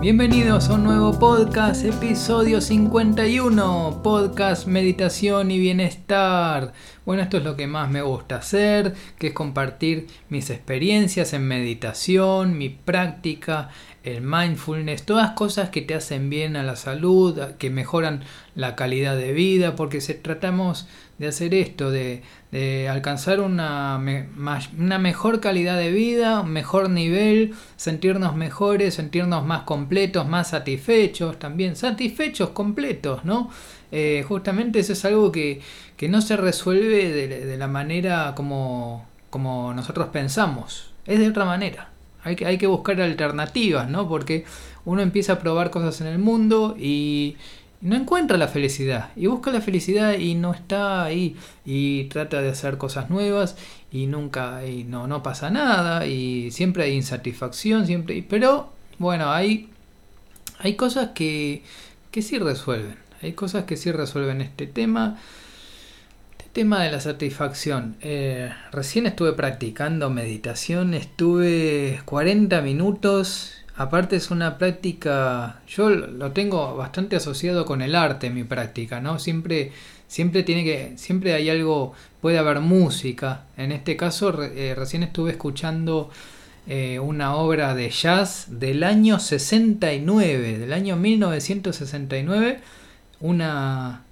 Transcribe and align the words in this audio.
Bienvenidos 0.00 0.68
a 0.68 0.74
un 0.74 0.84
nuevo 0.84 1.18
podcast, 1.18 1.84
episodio 1.84 2.60
51, 2.60 4.00
podcast 4.00 4.68
Meditación 4.68 5.50
y 5.50 5.58
Bienestar. 5.58 6.72
Bueno, 7.04 7.24
esto 7.24 7.38
es 7.38 7.42
lo 7.42 7.56
que 7.56 7.66
más 7.66 7.90
me 7.90 8.02
gusta 8.02 8.36
hacer, 8.36 8.94
que 9.18 9.28
es 9.28 9.32
compartir 9.32 10.06
mis 10.28 10.50
experiencias 10.50 11.32
en 11.32 11.48
meditación, 11.48 12.56
mi 12.56 12.68
práctica, 12.68 13.70
el 14.04 14.22
mindfulness, 14.22 15.04
todas 15.04 15.32
cosas 15.32 15.70
que 15.70 15.82
te 15.82 15.94
hacen 15.94 16.30
bien 16.30 16.54
a 16.54 16.62
la 16.62 16.76
salud, 16.76 17.40
que 17.58 17.70
mejoran 17.70 18.22
la 18.54 18.76
calidad 18.76 19.16
de 19.16 19.32
vida, 19.32 19.74
porque 19.74 20.00
se 20.00 20.14
tratamos 20.14 20.86
de 21.18 21.28
hacer 21.28 21.54
esto, 21.54 21.90
de, 21.90 22.22
alcanzar 22.88 23.40
una, 23.40 24.00
una 24.78 24.98
mejor 24.98 25.40
calidad 25.40 25.78
de 25.78 25.90
vida, 25.90 26.40
un 26.40 26.50
mejor 26.50 26.90
nivel, 26.90 27.54
sentirnos 27.76 28.36
mejores, 28.36 28.94
sentirnos 28.94 29.44
más 29.46 29.62
completos, 29.62 30.28
más 30.28 30.50
satisfechos, 30.50 31.38
también 31.38 31.76
satisfechos, 31.76 32.50
completos, 32.50 33.24
¿no? 33.24 33.50
Eh, 33.90 34.24
justamente 34.26 34.80
eso 34.80 34.94
es 34.94 35.04
algo 35.04 35.30
que, 35.32 35.60
que 35.96 36.08
no 36.08 36.20
se 36.22 36.36
resuelve 36.36 37.10
de, 37.10 37.46
de 37.46 37.56
la 37.56 37.68
manera 37.68 38.34
como, 38.34 39.06
como 39.30 39.72
nosotros 39.74 40.08
pensamos, 40.08 40.92
es 41.06 41.18
de 41.18 41.28
otra 41.28 41.44
manera. 41.44 41.88
Hay 42.24 42.36
que, 42.36 42.46
hay 42.46 42.58
que 42.58 42.66
buscar 42.66 43.00
alternativas, 43.00 43.88
¿no? 43.88 44.08
Porque 44.08 44.44
uno 44.84 45.02
empieza 45.02 45.34
a 45.34 45.38
probar 45.38 45.70
cosas 45.70 46.00
en 46.00 46.06
el 46.06 46.18
mundo 46.18 46.76
y 46.78 47.36
no 47.82 47.96
encuentra 47.96 48.38
la 48.38 48.48
felicidad. 48.48 49.10
Y 49.16 49.26
busca 49.26 49.50
la 49.50 49.60
felicidad 49.60 50.14
y 50.18 50.34
no 50.34 50.52
está 50.54 51.04
ahí. 51.04 51.36
Y 51.64 52.04
trata 52.04 52.40
de 52.40 52.50
hacer 52.50 52.78
cosas 52.78 53.10
nuevas 53.10 53.56
y 53.90 54.06
nunca, 54.06 54.64
y 54.66 54.84
no, 54.84 55.06
no 55.06 55.22
pasa 55.22 55.50
nada. 55.50 56.06
Y 56.06 56.50
siempre 56.52 56.84
hay 56.84 56.92
insatisfacción, 56.94 57.86
siempre. 57.86 58.24
Pero, 58.28 58.72
bueno, 58.98 59.30
hay, 59.30 59.68
hay 60.60 60.76
cosas 60.76 61.10
que, 61.10 61.62
que 62.10 62.22
sí 62.22 62.38
resuelven. 62.38 62.96
Hay 63.20 63.34
cosas 63.34 63.64
que 63.64 63.76
sí 63.76 63.92
resuelven 63.92 64.40
este 64.40 64.66
tema 64.66 65.18
tema 66.52 66.82
de 66.82 66.92
la 66.92 67.00
satisfacción. 67.00 67.96
Eh, 68.02 68.52
recién 68.72 69.06
estuve 69.06 69.32
practicando 69.32 70.10
meditación, 70.10 70.94
estuve 70.94 72.02
40 72.04 72.60
minutos. 72.60 73.61
Aparte 73.82 74.14
es 74.16 74.30
una 74.30 74.58
práctica, 74.58 75.60
yo 75.66 75.90
lo 75.90 76.30
tengo 76.30 76.76
bastante 76.76 77.16
asociado 77.16 77.64
con 77.64 77.82
el 77.82 77.96
arte, 77.96 78.30
mi 78.30 78.44
práctica, 78.44 79.00
¿no? 79.00 79.18
Siempre, 79.18 79.72
siempre 80.06 80.44
tiene 80.44 80.62
que, 80.62 80.92
siempre 80.96 81.34
hay 81.34 81.50
algo, 81.50 81.92
puede 82.20 82.38
haber 82.38 82.60
música. 82.60 83.44
En 83.56 83.72
este 83.72 83.96
caso, 83.96 84.40
eh, 84.40 84.74
recién 84.76 85.02
estuve 85.02 85.32
escuchando 85.32 86.10
eh, 86.68 87.00
una 87.00 87.34
obra 87.34 87.74
de 87.74 87.90
jazz 87.90 88.46
del 88.50 88.84
año 88.84 89.18
69, 89.18 90.58
del 90.58 90.72
año 90.72 90.94
1969, 90.94 92.60
una 93.18 94.02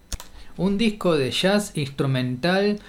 un 0.56 0.76
disco 0.78 1.16
de 1.16 1.30
jazz 1.30 1.72
instrumental 1.76 2.80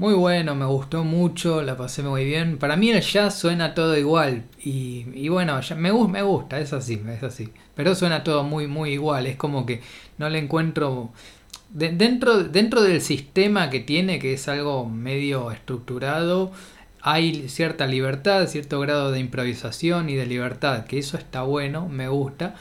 muy 0.00 0.14
bueno, 0.14 0.54
me 0.54 0.64
gustó 0.64 1.04
mucho, 1.04 1.60
la 1.60 1.76
pasé 1.76 2.02
muy 2.02 2.24
bien. 2.24 2.56
Para 2.56 2.74
mí 2.74 2.90
el 2.90 3.02
jazz 3.02 3.38
suena 3.38 3.74
todo 3.74 3.98
igual 3.98 4.44
y, 4.58 5.28
bueno, 5.28 5.60
me, 5.76 5.92
me 5.92 6.22
gusta, 6.22 6.58
es 6.58 6.72
así, 6.72 7.02
es 7.06 7.22
así. 7.22 7.50
Pero 7.74 7.94
suena 7.94 8.24
todo 8.24 8.42
muy, 8.42 8.66
muy 8.66 8.92
igual, 8.92 9.26
es 9.26 9.36
como 9.36 9.66
que 9.66 9.82
no 10.16 10.30
le 10.30 10.38
encuentro... 10.38 11.10
dentro, 11.68 12.44
dentro 12.44 12.80
del 12.80 13.02
sistema 13.02 13.68
que 13.68 13.80
tiene, 13.80 14.18
que 14.18 14.32
es 14.32 14.48
algo 14.48 14.86
medio 14.86 15.50
estructurado, 15.50 16.50
hay 17.02 17.50
cierta 17.50 17.86
libertad, 17.86 18.46
cierto 18.46 18.80
grado 18.80 19.12
de 19.12 19.20
improvisación 19.20 20.08
y 20.08 20.14
de 20.14 20.24
libertad, 20.24 20.86
que 20.86 20.98
eso 20.98 21.18
está 21.18 21.42
bueno, 21.42 21.90
me 21.90 22.08
gusta. 22.08 22.54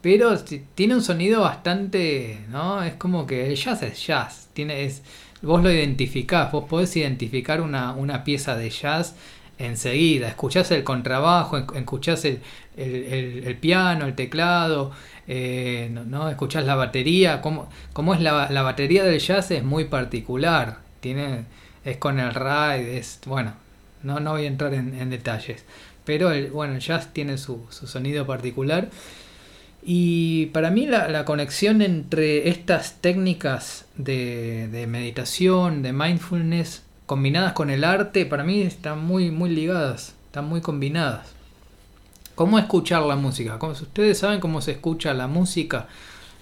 Pero 0.00 0.34
tiene 0.74 0.94
un 0.94 1.02
sonido 1.02 1.42
bastante, 1.42 2.38
¿no? 2.48 2.82
Es 2.82 2.94
como 2.94 3.26
que 3.26 3.48
el 3.48 3.56
jazz 3.56 3.82
es 3.82 4.06
jazz. 4.06 4.48
Tiene, 4.54 4.84
es, 4.84 5.02
vos 5.42 5.62
lo 5.62 5.70
identificás, 5.70 6.52
vos 6.52 6.64
podés 6.68 6.96
identificar 6.96 7.60
una, 7.60 7.92
una 7.92 8.24
pieza 8.24 8.56
de 8.56 8.70
jazz 8.70 9.14
enseguida. 9.58 10.28
Escuchás 10.28 10.70
el 10.70 10.84
contrabajo, 10.84 11.58
escuchás 11.74 12.24
el, 12.24 12.40
el, 12.76 13.56
piano, 13.56 14.06
el 14.06 14.14
teclado, 14.14 14.92
eh, 15.26 15.90
¿no? 15.90 16.28
escuchás 16.28 16.64
la 16.64 16.74
batería. 16.74 17.40
Como, 17.40 17.68
como 17.92 18.14
es 18.14 18.20
la, 18.20 18.50
la, 18.50 18.62
batería 18.62 19.04
del 19.04 19.20
jazz 19.20 19.50
es 19.50 19.64
muy 19.64 19.84
particular. 19.84 20.78
Tiene, 21.00 21.44
es 21.84 21.96
con 21.98 22.18
el 22.18 22.34
ride, 22.34 22.98
es, 22.98 23.20
bueno, 23.26 23.54
no, 24.02 24.20
no 24.20 24.32
voy 24.32 24.44
a 24.44 24.48
entrar 24.48 24.74
en, 24.74 25.10
detalles. 25.10 25.64
Pero 26.04 26.30
el, 26.30 26.50
bueno, 26.50 26.74
el 26.74 26.80
jazz 26.80 27.12
tiene 27.12 27.38
su, 27.38 27.66
su 27.70 27.86
sonido 27.86 28.26
particular. 28.26 28.88
Y 29.88 30.46
para 30.46 30.72
mí 30.72 30.84
la, 30.84 31.24
conexión 31.24 31.80
entre 31.80 32.48
estas 32.48 32.94
técnicas 33.00 33.84
de, 33.96 34.84
meditación, 34.88 35.82
de 35.82 35.92
mindfulness, 35.92 36.82
combinadas 37.06 37.52
con 37.52 37.70
el 37.70 37.84
arte, 37.84 38.26
para 38.26 38.42
mí 38.42 38.62
están 38.62 39.06
muy, 39.06 39.30
muy 39.30 39.48
ligadas, 39.48 40.16
están 40.26 40.48
muy 40.48 40.60
combinadas. 40.60 41.28
¿Cómo 42.34 42.58
escuchar 42.58 43.02
la 43.04 43.14
música? 43.14 43.60
Como 43.60 43.74
ustedes 43.74 44.18
saben 44.18 44.40
cómo 44.40 44.60
se 44.60 44.72
escucha 44.72 45.14
la 45.14 45.28
música, 45.28 45.86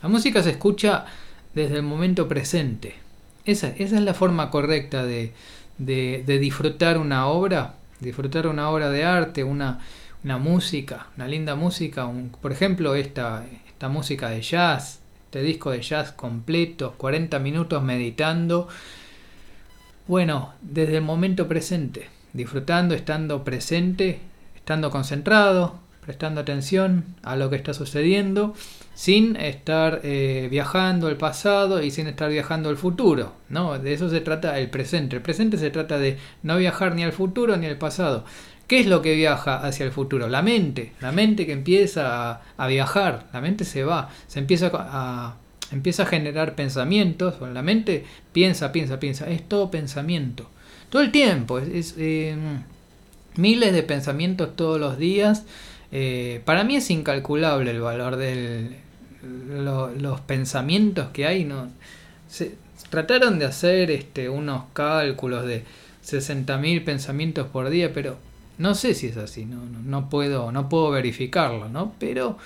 la 0.03 0.09
música 0.09 0.43
se 0.43 0.53
escucha 0.53 1.05
desde 1.55 1.77
el 1.77 1.83
momento 1.83 2.27
presente. 2.27 2.95
Esa, 3.45 3.69
esa 3.69 3.97
es 3.97 4.03
la 4.03 4.15
forma 4.15 4.51
correcta 4.51 5.05
de, 5.05 5.35
de 5.77 6.39
disfrutar 6.39 6.97
una 6.97 7.27
obra, 7.27 7.75
disfrutar 8.01 8.47
una 8.47 8.71
obra 8.71 8.89
de 8.89 9.05
arte, 9.05 9.45
una, 9.45 9.81
una 10.25 10.39
música, 10.39 11.09
una 11.17 11.29
linda 11.29 11.55
música, 11.55 12.11
por 12.41 12.51
ejemplo 12.51 12.95
esta, 12.95 13.45
esta 13.69 13.89
música 13.89 14.31
de 14.31 14.41
jazz, 14.41 15.01
este 15.27 15.43
disco 15.43 15.71
de 15.71 15.83
jazz 15.83 16.13
completo, 16.13 16.95
40 16.97 17.39
minutos 17.39 17.83
meditando, 17.83 18.67
bueno, 20.09 20.55
desde 20.63 20.97
el 20.97 21.03
momento 21.03 21.47
presente, 21.47 22.09
disfrutando, 22.33 22.95
estando 22.95 23.45
presente, 23.45 24.21
estando 24.57 24.91
concentrado, 24.91 25.81
prestando 26.05 26.41
atención 26.41 27.05
a 27.23 27.37
lo 27.37 27.51
que 27.51 27.57
está 27.57 27.75
sucediendo, 27.75 28.55
sin 28.95 29.37
estar 29.37 30.01
eh, 30.05 30.49
viajando 30.51 31.09
al 31.09 31.17
pasado 31.17 31.83
y 31.83 31.91
sin 31.91 32.07
estar 32.07 32.31
viajando 32.31 32.69
al 32.69 32.77
futuro. 32.77 33.33
¿no? 33.49 33.79
De 33.79 33.93
eso 33.93 34.09
se 34.11 34.21
trata 34.21 34.59
el 34.59 34.71
presente. 34.71 35.17
El 35.17 35.23
presente 35.23 35.57
se 35.57 35.71
trata 35.71 35.99
de 35.99 36.19
no 36.43 36.57
viajar 36.57 36.95
ni 36.95 37.03
al 37.03 37.13
futuro 37.13 37.57
ni 37.57 37.67
al 37.67 37.79
pasado, 37.79 38.25
¿Qué 38.67 38.81
es 38.81 38.87
lo 38.87 39.03
que 39.03 39.15
viaja 39.15 39.59
hacia 39.59 39.85
el 39.85 39.93
futuro? 39.93 40.27
La 40.29 40.41
mente, 40.41 40.93
la 41.01 41.13
mente 41.13 41.45
que 41.45 41.53
empieza 41.53 42.41
a, 42.57 42.67
viajar, 42.67 43.27
la 43.33 43.43
mente 43.43 43.65
se 43.65 43.85
va, 43.85 44.09
se 44.27 44.39
empieza 44.39 44.71
a, 44.73 45.37
empieza 45.71 46.05
a 46.05 46.07
generar 46.07 46.55
pensamientos, 46.55 47.35
la 47.41 47.61
mente 47.61 48.07
piensa, 48.33 48.73
piensa, 48.73 48.99
piensa, 48.99 49.29
es 49.29 49.47
todo 49.47 49.71
pensamiento, 49.71 50.49
todo 50.89 51.03
el 51.03 51.13
tiempo, 51.13 51.59
es, 51.59 51.95
em, 51.99 52.63
miles 53.37 53.73
de 53.75 53.83
pensamientos 53.83 54.57
todos 54.57 54.81
los 54.81 54.97
días. 54.97 55.45
Eh, 55.97 56.43
para 56.45 56.65
mí 56.65 56.75
es 56.75 56.91
incalculable 56.91 57.71
el 57.71 57.81
valor 57.81 58.17
de 58.17 58.79
los 59.23 60.21
pensamientos 60.23 61.11
que 61.13 61.25
hay. 61.25 61.45
¿no? 61.45 61.69
Se, 62.29 62.57
trataron 62.91 63.39
de 63.39 63.45
hacer 63.45 63.93
este, 63.93 64.29
unos 64.29 64.65
cálculos 64.73 65.47
de 65.47 65.63
60.000 66.05 66.85
pensamientos 66.85 67.47
por 67.47 67.71
día, 67.71 67.93
pero 67.95 68.19
no 68.59 68.75
sé 68.75 68.95
si 68.95 69.07
es 69.07 69.17
así, 69.17 69.45
no, 69.45 69.65
no, 69.85 70.11
puedo, 70.11 70.51
no 70.51 70.69
puedo 70.69 70.91
verificarlo, 70.91 71.69
¿no? 71.69 71.93
Pero 72.01 72.39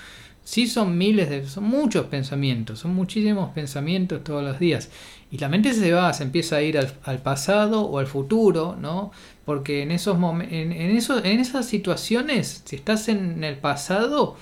sí 0.43 0.67
son 0.67 0.97
miles 0.97 1.29
de, 1.29 1.47
son 1.47 1.63
muchos 1.63 2.05
pensamientos, 2.05 2.79
son 2.79 2.93
muchísimos 2.93 3.51
pensamientos 3.51 4.23
todos 4.23 4.43
los 4.43 4.59
días. 4.59 4.89
Y 5.31 5.37
la 5.37 5.49
mente 5.49 5.73
se 5.73 5.91
va, 5.91 6.11
se 6.13 6.23
empieza 6.23 6.55
a 6.57 6.61
ir 6.61 6.77
al, 6.77 7.19
pasado 7.19 7.81
o 7.81 7.99
al 7.99 8.07
futuro, 8.07 8.75
¿no? 8.79 9.11
Porque 9.49 9.81
en 9.81 9.89
esos 9.89 10.15
en, 10.51 10.71
en, 10.71 11.39
esas 11.39 11.65
situaciones, 11.65 12.61
si 12.65 12.75
estás 12.75 13.09
en 13.09 13.43
el 13.43 13.57
pasado, 13.57 14.35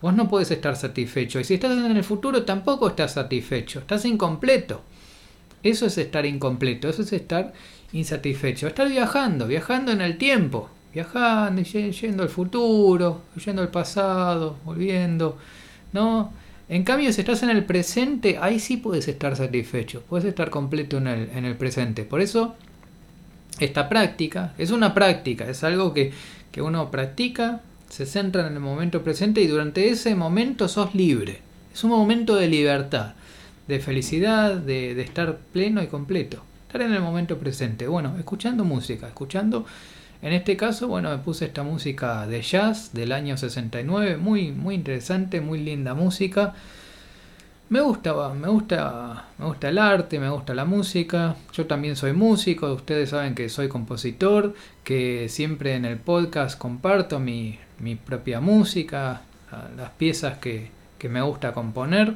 vos 0.00 0.14
no 0.14 0.30
puedes 0.30 0.50
estar 0.50 0.76
satisfecho. 0.76 1.38
Y 1.38 1.44
si 1.44 1.52
estás 1.52 1.72
en 1.72 1.94
el 1.94 2.02
futuro, 2.02 2.42
tampoco 2.44 2.88
estás 2.88 3.12
satisfecho. 3.12 3.80
Estás 3.80 4.06
incompleto. 4.06 4.80
Eso 5.62 5.84
es 5.84 5.98
estar 5.98 6.24
incompleto, 6.24 6.88
eso 6.88 7.02
es 7.02 7.12
estar 7.12 7.52
insatisfecho. 7.92 8.66
Estar 8.66 8.88
viajando, 8.88 9.46
viajando 9.46 9.92
en 9.92 10.00
el 10.00 10.16
tiempo 10.16 10.70
viajando, 10.94 11.60
yendo 11.60 12.22
al 12.22 12.30
futuro, 12.30 13.24
yendo 13.44 13.60
al 13.60 13.68
pasado, 13.68 14.56
volviendo, 14.64 15.36
¿no? 15.92 16.32
En 16.70 16.82
cambio, 16.82 17.12
si 17.12 17.20
estás 17.20 17.42
en 17.42 17.50
el 17.50 17.66
presente, 17.66 18.38
ahí 18.40 18.58
sí 18.58 18.78
puedes 18.78 19.06
estar 19.06 19.36
satisfecho, 19.36 20.02
puedes 20.08 20.24
estar 20.24 20.48
completo 20.48 20.96
en 20.96 21.44
el 21.44 21.56
presente. 21.56 22.04
Por 22.04 22.22
eso, 22.22 22.56
esta 23.58 23.88
práctica 23.88 24.52
es 24.58 24.70
una 24.70 24.94
práctica, 24.94 25.48
es 25.48 25.64
algo 25.64 25.94
que, 25.94 26.12
que 26.52 26.62
uno 26.62 26.90
practica, 26.90 27.60
se 27.88 28.06
centra 28.06 28.46
en 28.46 28.54
el 28.54 28.60
momento 28.60 29.02
presente 29.02 29.40
y 29.40 29.46
durante 29.46 29.88
ese 29.88 30.14
momento 30.14 30.68
sos 30.68 30.94
libre. 30.94 31.40
Es 31.72 31.84
un 31.84 31.90
momento 31.90 32.36
de 32.36 32.48
libertad, 32.48 33.14
de 33.68 33.80
felicidad, 33.80 34.54
de, 34.54 34.94
de 34.94 35.02
estar 35.02 35.38
pleno 35.52 35.82
y 35.82 35.86
completo. 35.86 36.42
Estar 36.66 36.82
en 36.82 36.92
el 36.92 37.00
momento 37.00 37.38
presente. 37.38 37.86
Bueno, 37.86 38.16
escuchando 38.18 38.64
música, 38.64 39.06
escuchando 39.08 39.66
En 40.22 40.32
este 40.32 40.56
caso, 40.56 40.88
bueno, 40.88 41.10
me 41.10 41.18
puse 41.18 41.44
esta 41.44 41.62
música 41.62 42.26
de 42.26 42.40
jazz 42.42 42.92
del 42.94 43.12
año 43.12 43.36
69, 43.36 44.16
muy, 44.16 44.50
muy 44.50 44.74
interesante, 44.74 45.40
muy 45.40 45.60
linda 45.60 45.94
música. 45.94 46.54
Me 47.68 47.80
gusta, 47.80 48.14
me 48.28 48.48
gusta, 48.48 49.24
me 49.38 49.46
gusta 49.46 49.68
el 49.68 49.78
arte, 49.78 50.20
me 50.20 50.30
gusta 50.30 50.54
la 50.54 50.64
música. 50.64 51.34
Yo 51.52 51.66
también 51.66 51.96
soy 51.96 52.12
músico, 52.12 52.72
ustedes 52.72 53.10
saben 53.10 53.34
que 53.34 53.48
soy 53.48 53.68
compositor, 53.68 54.54
que 54.84 55.28
siempre 55.28 55.74
en 55.74 55.84
el 55.84 55.98
podcast 55.98 56.56
comparto 56.56 57.18
mi, 57.18 57.58
mi 57.80 57.96
propia 57.96 58.40
música, 58.40 59.22
las 59.76 59.90
piezas 59.90 60.38
que, 60.38 60.70
que 60.96 61.08
me 61.08 61.20
gusta 61.22 61.52
componer. 61.52 62.14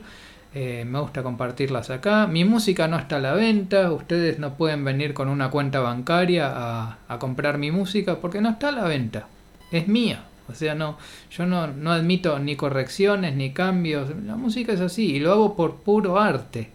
Eh, 0.54 0.84
me 0.86 1.00
gusta 1.00 1.24
compartirlas 1.24 1.90
acá. 1.90 2.28
Mi 2.28 2.44
música 2.44 2.86
no 2.86 2.96
está 2.96 3.16
a 3.16 3.20
la 3.20 3.32
venta. 3.34 3.90
Ustedes 3.90 4.38
no 4.38 4.54
pueden 4.54 4.84
venir 4.84 5.14
con 5.14 5.28
una 5.28 5.50
cuenta 5.50 5.80
bancaria 5.80 6.48
a, 6.52 6.98
a 7.08 7.18
comprar 7.18 7.58
mi 7.58 7.72
música 7.72 8.20
porque 8.20 8.40
no 8.40 8.50
está 8.50 8.68
a 8.68 8.72
la 8.72 8.84
venta. 8.84 9.26
Es 9.72 9.88
mía. 9.88 10.24
O 10.50 10.54
sea, 10.54 10.74
no, 10.74 10.98
yo 11.30 11.46
no, 11.46 11.68
no 11.68 11.92
admito 11.92 12.38
ni 12.38 12.56
correcciones 12.56 13.34
ni 13.34 13.52
cambios. 13.52 14.10
La 14.24 14.36
música 14.36 14.72
es 14.72 14.80
así 14.80 15.16
y 15.16 15.20
lo 15.20 15.32
hago 15.32 15.56
por 15.56 15.76
puro 15.76 16.18
arte. 16.18 16.70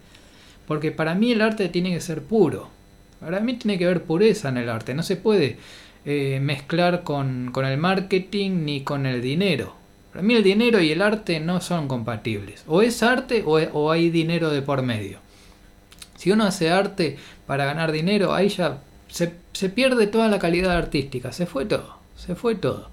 Porque 0.66 0.90
para 0.90 1.14
mí 1.14 1.32
el 1.32 1.42
arte 1.42 1.68
tiene 1.68 1.92
que 1.92 2.00
ser 2.00 2.22
puro. 2.22 2.70
Para 3.20 3.40
mí 3.40 3.54
tiene 3.54 3.78
que 3.78 3.86
haber 3.86 4.02
pureza 4.02 4.48
en 4.48 4.58
el 4.58 4.68
arte. 4.68 4.94
No 4.94 5.02
se 5.02 5.16
puede 5.16 5.58
eh, 6.04 6.38
mezclar 6.42 7.02
con, 7.02 7.50
con 7.52 7.64
el 7.64 7.78
marketing 7.78 8.64
ni 8.64 8.82
con 8.82 9.06
el 9.06 9.22
dinero. 9.22 9.74
Para 10.12 10.22
mí 10.22 10.34
el 10.34 10.42
dinero 10.42 10.80
y 10.80 10.90
el 10.92 11.02
arte 11.02 11.40
no 11.40 11.60
son 11.60 11.88
compatibles. 11.88 12.64
O 12.66 12.82
es 12.82 13.02
arte 13.02 13.42
o, 13.44 13.58
o 13.58 13.90
hay 13.90 14.10
dinero 14.10 14.50
de 14.50 14.62
por 14.62 14.82
medio. 14.82 15.18
Si 16.16 16.30
uno 16.30 16.44
hace 16.44 16.70
arte 16.70 17.18
para 17.46 17.66
ganar 17.66 17.92
dinero, 17.92 18.34
ahí 18.34 18.48
ya 18.48 18.78
se, 19.08 19.34
se 19.52 19.68
pierde 19.68 20.06
toda 20.06 20.28
la 20.28 20.38
calidad 20.38 20.76
artística. 20.76 21.32
Se 21.32 21.46
fue 21.46 21.66
todo. 21.66 21.98
Se 22.16 22.34
fue 22.34 22.54
todo. 22.54 22.90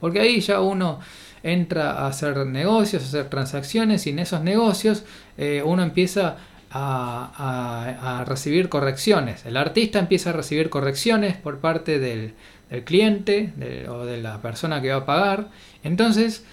Porque 0.00 0.20
ahí 0.20 0.40
ya 0.40 0.60
uno 0.60 1.00
entra 1.42 1.92
a 1.92 2.08
hacer 2.08 2.46
negocios, 2.46 3.02
a 3.02 3.06
hacer 3.06 3.28
transacciones 3.28 4.06
y 4.06 4.10
en 4.10 4.18
esos 4.18 4.42
negocios 4.42 5.04
eh, 5.36 5.62
uno 5.64 5.82
empieza 5.82 6.36
a, 6.70 8.24
recibir 8.26 8.68
correcciones. 8.68 9.46
El 9.46 9.56
artista 9.56 9.98
empieza 9.98 10.30
a 10.30 10.32
recibir 10.34 10.68
correcciones 10.70 11.36
por 11.36 11.58
parte 11.58 11.98
del, 11.98 12.34
del 12.70 12.84
cliente 12.84 13.52
o 13.88 14.04
de 14.04 14.20
la 14.20 14.42
persona 14.42 14.82
que 14.82 14.90
va 14.90 14.96
a 14.96 15.06
pagar. 15.06 15.48
Entonces 15.82 16.44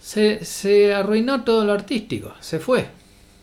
se, 0.00 0.44
se 0.44 0.94
arruinó 0.94 1.44
todo 1.44 1.64
lo 1.64 1.72
artístico, 1.72 2.34
se 2.40 2.58
fue. 2.58 2.86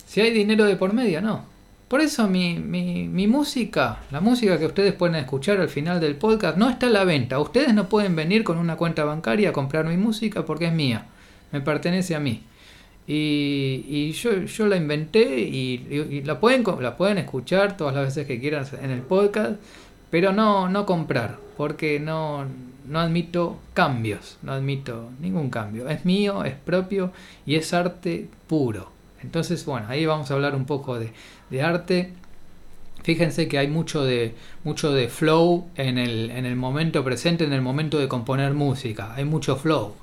Si 0.05 0.21
hay 0.21 0.31
dinero 0.31 0.65
de 0.65 0.75
por 0.75 0.93
medio, 0.93 1.21
no. 1.21 1.52
Por 1.93 2.01
eso 2.01 2.27
mi, 2.27 2.57
mi, 2.57 3.07
mi, 3.07 3.27
música, 3.27 3.99
la 4.09 4.19
música 4.19 4.57
que 4.57 4.65
ustedes 4.65 4.93
pueden 4.93 5.15
escuchar 5.15 5.61
al 5.61 5.69
final 5.69 5.99
del 5.99 6.15
podcast, 6.15 6.57
no 6.57 6.67
está 6.67 6.87
a 6.87 6.89
la 6.89 7.03
venta. 7.03 7.37
Ustedes 7.37 7.71
no 7.75 7.87
pueden 7.87 8.15
venir 8.15 8.43
con 8.43 8.57
una 8.57 8.77
cuenta 8.77 9.03
bancaria 9.03 9.49
a 9.49 9.53
comprar 9.53 9.85
mi 9.85 9.95
música 9.95 10.43
porque 10.43 10.65
es 10.65 10.73
mía. 10.73 11.05
Me 11.51 11.61
pertenece 11.61 12.15
a 12.15 12.19
mí. 12.19 12.41
Y, 13.05 13.85
y 13.87 14.11
yo, 14.13 14.41
yo, 14.41 14.65
la 14.65 14.75
inventé 14.75 15.41
y, 15.41 15.85
y, 16.09 16.23
la, 16.23 16.39
pueden, 16.39 16.63
la 16.81 16.97
pueden 16.97 17.19
escuchar 17.19 17.77
todas 17.77 17.93
las 17.93 18.05
veces 18.05 18.25
que 18.25 18.39
quieran 18.39 18.65
en 18.81 18.89
el 18.89 19.03
podcast, 19.03 19.61
pero 20.09 20.33
no, 20.33 20.69
no 20.69 20.87
comprar, 20.87 21.37
porque 21.57 21.99
no, 21.99 22.47
no 22.89 22.99
admito 23.01 23.59
cambios, 23.75 24.39
no 24.41 24.53
admito 24.53 25.11
ningún 25.21 25.51
cambio. 25.51 25.87
Es 25.87 26.05
mío, 26.05 26.43
es 26.43 26.55
propio 26.55 27.11
y 27.45 27.53
es 27.53 27.71
arte 27.71 28.29
puro. 28.47 28.93
Entonces, 29.23 29.65
bueno, 29.65 29.87
ahí 29.89 30.05
vamos 30.05 30.29
a 30.29 30.33
hablar 30.33 30.53
un 30.53 30.65
poco 30.65 30.99
de, 30.99 31.13
de 31.53 31.61
arte. 31.61 32.09
Fíjense 33.03 33.47
que 33.47 33.57
hay 33.57 33.67
mucho 33.67 34.03
de, 34.03 34.33
mucho 34.63 34.91
de 34.91 35.07
flow 35.07 35.67
en 35.75 35.97
el, 35.97 36.31
en 36.31 36.45
el 36.45 36.55
momento 36.55 37.03
presente, 37.03 37.43
en 37.43 37.53
el 37.53 37.61
momento 37.61 37.99
de 37.99 38.07
componer 38.07 38.53
música. 38.53 39.13
Hay 39.15 39.25
mucho 39.25 39.55
flow. 39.55 39.93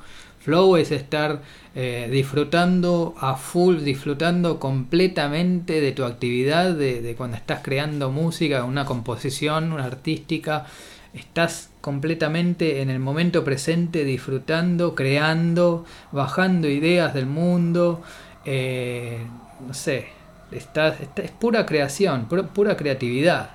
Flow 0.41 0.77
es 0.77 0.91
estar 0.91 1.43
eh, 1.75 2.09
disfrutando 2.11 3.15
a 3.19 3.35
full, 3.35 3.79
disfrutando 3.81 4.59
completamente 4.59 5.81
de 5.81 5.93
tu 5.93 6.05
actividad, 6.05 6.73
de, 6.73 7.15
cuando 7.17 7.37
estás 7.37 7.61
creando 7.63 8.11
música, 8.11 8.65
una 8.65 8.85
composición, 8.85 9.73
una 9.73 9.85
artística. 9.85 10.67
Estás 11.13 11.71
completamente 11.81 12.81
en 12.81 12.91
el 12.91 13.01
momento 13.01 13.43
presente, 13.45 14.05
disfrutando, 14.05 14.95
creando, 14.95 15.85
bajando 16.13 16.69
ideas 16.69 17.13
del 17.13 17.27
mundo. 17.27 18.03
Eh, 18.45 19.19
no 19.67 19.75
sé, 19.75 20.20
está, 20.53 20.97
es 21.17 21.31
pura 21.31 21.67
creación, 21.67 22.27
pura, 22.29 22.77
creatividad, 22.77 23.51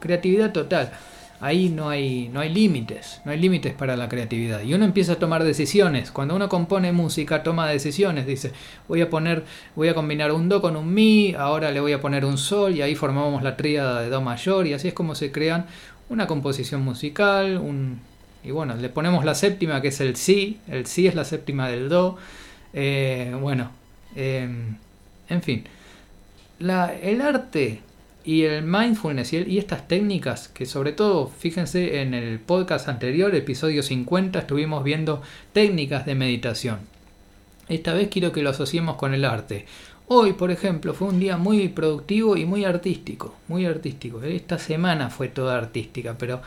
creatividad 0.00 0.52
total. 0.52 0.92
Ahí 1.40 1.68
no 1.68 1.90
hay, 1.90 2.30
no 2.32 2.40
hay 2.40 2.48
límites, 2.48 3.20
no 3.24 3.32
hay 3.32 3.38
límites 3.38 3.74
para 3.74 3.96
la 3.96 4.08
creatividad. 4.08 4.62
Y 4.62 4.72
uno 4.72 4.84
empieza 4.84 5.14
a 5.14 5.16
tomar 5.16 5.44
decisiones. 5.44 6.10
Cuando 6.10 6.34
uno 6.36 6.48
compone 6.48 6.92
música, 6.92 7.42
toma 7.42 7.68
decisiones. 7.68 8.26
Dice, 8.26 8.52
voy 8.88 9.02
a 9.02 9.10
poner, 9.10 9.44
voy 9.76 9.88
a 9.88 9.94
combinar 9.94 10.32
un 10.32 10.48
do 10.48 10.62
con 10.62 10.76
un 10.76 10.94
mi, 10.94 11.34
ahora 11.34 11.70
le 11.70 11.80
voy 11.80 11.92
a 11.92 12.00
poner 12.00 12.24
un 12.24 12.38
sol 12.38 12.74
y 12.74 12.82
ahí 12.82 12.94
formamos 12.94 13.42
la 13.42 13.56
tríada 13.56 14.00
de 14.00 14.08
do 14.08 14.22
mayor 14.22 14.66
y 14.66 14.72
así 14.72 14.88
es 14.88 14.94
como 14.94 15.14
se 15.14 15.32
crean 15.32 15.66
una 16.08 16.26
composición 16.26 16.82
musical, 16.82 17.60
y 18.42 18.50
bueno, 18.50 18.76
le 18.76 18.90
ponemos 18.90 19.24
la 19.24 19.34
séptima 19.34 19.80
que 19.80 19.88
es 19.88 20.00
el 20.00 20.16
si, 20.16 20.60
el 20.68 20.86
si 20.86 21.06
es 21.06 21.14
la 21.14 21.24
séptima 21.24 21.68
del 21.68 21.88
do. 21.88 22.18
Eh, 22.74 23.34
bueno, 23.40 23.70
eh, 24.14 24.48
en 25.28 25.42
fin 25.42 25.64
la, 26.64 26.94
el 26.94 27.20
arte 27.20 27.80
y 28.24 28.44
el 28.44 28.64
mindfulness 28.64 29.34
y, 29.34 29.58
estas 29.58 29.86
técnicas, 29.86 30.48
que 30.48 30.64
sobre 30.64 30.92
todo, 30.92 31.28
fíjense 31.28 32.00
en 32.00 32.14
el 32.14 32.38
podcast 32.38 32.88
anterior, 32.88 33.34
episodio 33.34 33.82
50, 33.82 34.38
estuvimos 34.38 34.82
viendo 34.82 35.20
técnicas 35.52 36.06
de 36.06 36.14
meditación. 36.14 36.78
Esta 37.68 37.92
vez 37.92 38.08
quiero 38.08 38.32
que 38.32 38.42
lo 38.42 38.50
asociemos 38.50 38.96
con 38.96 39.12
el 39.12 39.26
arte. 39.26 39.66
Hoy, 40.06 40.32
por 40.32 40.50
ejemplo, 40.50 40.94
fue 40.94 41.08
un 41.08 41.20
día 41.20 41.36
muy 41.36 41.68
productivo 41.68 42.36
y 42.36 42.46
muy 42.46 42.64
artístico, 42.64 43.36
muy 43.46 43.66
artístico. 43.66 44.22
Esta 44.22 44.58
semana 44.58 45.10
fue 45.10 45.28
toda 45.28 45.58
artística, 45.58 46.16
pero 46.18 46.40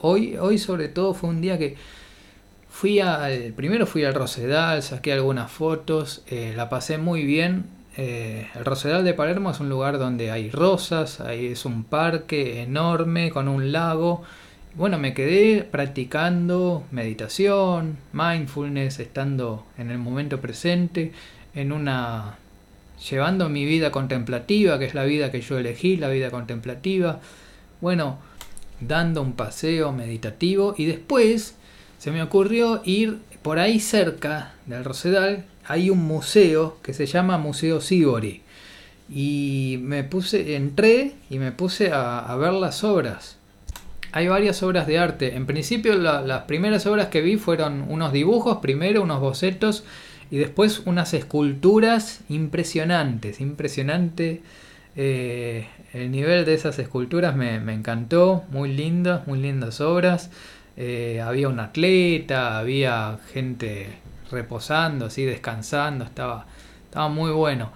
hoy, 0.00 0.36
hoy 0.38 0.56
sobre 0.56 0.88
todo 0.88 1.12
fue 1.12 1.28
un 1.28 1.42
día 1.42 1.58
que 1.58 1.76
fui 2.70 3.00
al, 3.00 3.52
primero 3.54 3.86
fui 3.86 4.04
al 4.04 4.14
Rosedal, 4.14 4.82
saqué 4.82 5.12
algunas 5.12 5.50
fotos, 5.50 6.22
eh, 6.28 6.54
la 6.56 6.70
pasé 6.70 6.96
muy 6.96 7.24
bien, 7.24 7.64
eh, 8.00 8.46
el 8.54 8.64
Rosedal 8.64 9.04
de 9.04 9.12
Palermo 9.12 9.50
es 9.50 9.58
un 9.58 9.68
lugar 9.68 9.98
donde 9.98 10.30
hay 10.30 10.52
rosas, 10.52 11.18
ahí 11.18 11.46
es 11.46 11.64
un 11.64 11.82
parque 11.82 12.62
enorme 12.62 13.30
con 13.30 13.48
un 13.48 13.72
lago. 13.72 14.22
Bueno, 14.76 15.00
me 15.00 15.14
quedé 15.14 15.64
practicando 15.64 16.84
meditación, 16.92 17.98
mindfulness, 18.12 19.00
estando 19.00 19.66
en 19.76 19.90
el 19.90 19.98
momento 19.98 20.40
presente, 20.40 21.10
en 21.56 21.72
una 21.72 22.38
llevando 23.10 23.48
mi 23.48 23.64
vida 23.64 23.90
contemplativa, 23.90 24.78
que 24.78 24.84
es 24.84 24.94
la 24.94 25.02
vida 25.02 25.32
que 25.32 25.40
yo 25.40 25.58
elegí, 25.58 25.96
la 25.96 26.08
vida 26.08 26.30
contemplativa. 26.30 27.18
Bueno, 27.80 28.18
dando 28.80 29.22
un 29.22 29.32
paseo 29.32 29.90
meditativo 29.90 30.72
y 30.78 30.84
después 30.84 31.56
se 31.98 32.12
me 32.12 32.22
ocurrió 32.22 32.80
ir 32.84 33.18
por 33.42 33.58
ahí 33.58 33.80
cerca 33.80 34.52
del 34.66 34.84
Rosedal, 34.84 35.44
hay 35.66 35.90
un 35.90 35.98
museo 35.98 36.78
que 36.82 36.94
se 36.94 37.06
llama 37.06 37.38
Museo 37.38 37.80
Sibori. 37.80 38.42
Y 39.10 39.78
me 39.82 40.04
puse, 40.04 40.56
entré 40.56 41.14
y 41.30 41.38
me 41.38 41.52
puse 41.52 41.90
a, 41.92 42.34
ver 42.36 42.52
las 42.52 42.84
obras. 42.84 43.36
Hay 44.12 44.28
varias 44.28 44.62
obras 44.62 44.86
de 44.86 44.98
arte. 44.98 45.36
En 45.36 45.46
principio 45.46 45.94
la, 45.94 46.20
las 46.20 46.42
primeras 46.42 46.86
obras 46.86 47.08
que 47.08 47.20
vi 47.20 47.36
fueron 47.36 47.86
unos 47.88 48.12
dibujos, 48.12 48.58
primero 48.58 49.02
unos 49.02 49.20
bocetos 49.20 49.84
y 50.30 50.36
después 50.38 50.82
unas 50.84 51.14
esculturas 51.14 52.20
impresionantes. 52.28 53.40
Impresionante. 53.40 54.42
Eh, 54.96 55.68
el 55.92 56.10
nivel 56.10 56.44
de 56.44 56.54
esas 56.54 56.78
esculturas 56.78 57.34
me, 57.36 57.54
encantó. 57.72 58.44
Muy 58.50 58.72
lindas, 58.72 59.26
muy 59.26 59.38
lindas 59.38 59.80
obras. 59.80 60.30
Eh, 60.80 61.20
había 61.20 61.48
un 61.48 61.58
atleta, 61.58 62.56
había 62.56 63.18
gente 63.32 63.98
reposando, 64.30 65.06
así 65.06 65.24
descansando, 65.24 66.04
estaba, 66.04 66.46
estaba 66.84 67.08
muy 67.08 67.32
bueno. 67.32 67.72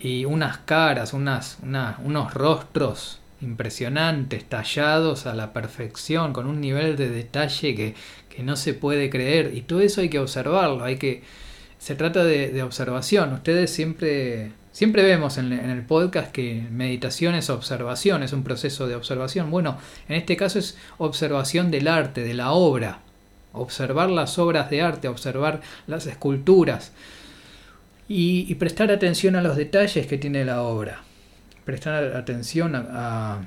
Y 0.00 0.24
unas 0.24 0.56
caras, 0.58 1.12
unas, 1.12 1.58
unos 1.62 2.32
rostros 2.32 3.20
impresionantes, 3.42 4.48
tallados 4.48 5.26
a 5.26 5.34
la 5.34 5.52
perfección, 5.52 6.32
con 6.32 6.46
un 6.46 6.62
nivel 6.62 6.96
de 6.96 7.10
detalle 7.10 7.74
que, 7.74 7.94
que, 8.30 8.42
no 8.42 8.56
se 8.56 8.72
puede 8.72 9.10
creer. 9.10 9.52
Y 9.54 9.60
todo 9.60 9.80
eso 9.80 10.00
hay 10.00 10.08
que 10.08 10.18
observarlo, 10.18 10.82
hay 10.82 10.96
que... 10.96 11.22
Se 11.78 11.94
trata 11.94 12.24
de, 12.24 12.48
de 12.48 12.62
observación. 12.62 13.34
Ustedes 13.34 13.70
siempre, 13.70 14.52
siempre 14.76 15.02
vemos 15.02 15.38
en, 15.38 15.54
el 15.54 15.82
podcast 15.86 16.30
que 16.30 16.66
meditación 16.70 17.34
es 17.34 17.48
observación, 17.48 18.22
es 18.22 18.34
un 18.34 18.42
proceso 18.42 18.86
de 18.86 18.94
observación. 18.94 19.50
Bueno, 19.50 19.78
en 20.06 20.16
este 20.16 20.36
caso 20.36 20.58
es 20.58 20.76
observación 20.98 21.70
del 21.70 21.88
arte, 21.88 22.22
de 22.22 22.34
la 22.34 22.52
obra 22.52 22.98
observar 23.54 24.10
las 24.10 24.38
obras 24.38 24.68
de 24.68 24.82
arte, 24.82 25.08
observar 25.08 25.62
las 25.86 26.06
esculturas 26.06 26.92
y, 28.06 28.44
y 28.50 28.54
prestar 28.56 28.90
atención 28.90 29.34
a 29.34 29.40
los 29.40 29.56
detalles 29.56 30.06
que 30.06 30.18
tiene 30.18 30.44
la 30.44 30.60
obra, 30.60 31.00
prestar 31.64 32.14
atención 32.14 32.74
a, 32.74 32.82
a, 32.90 33.46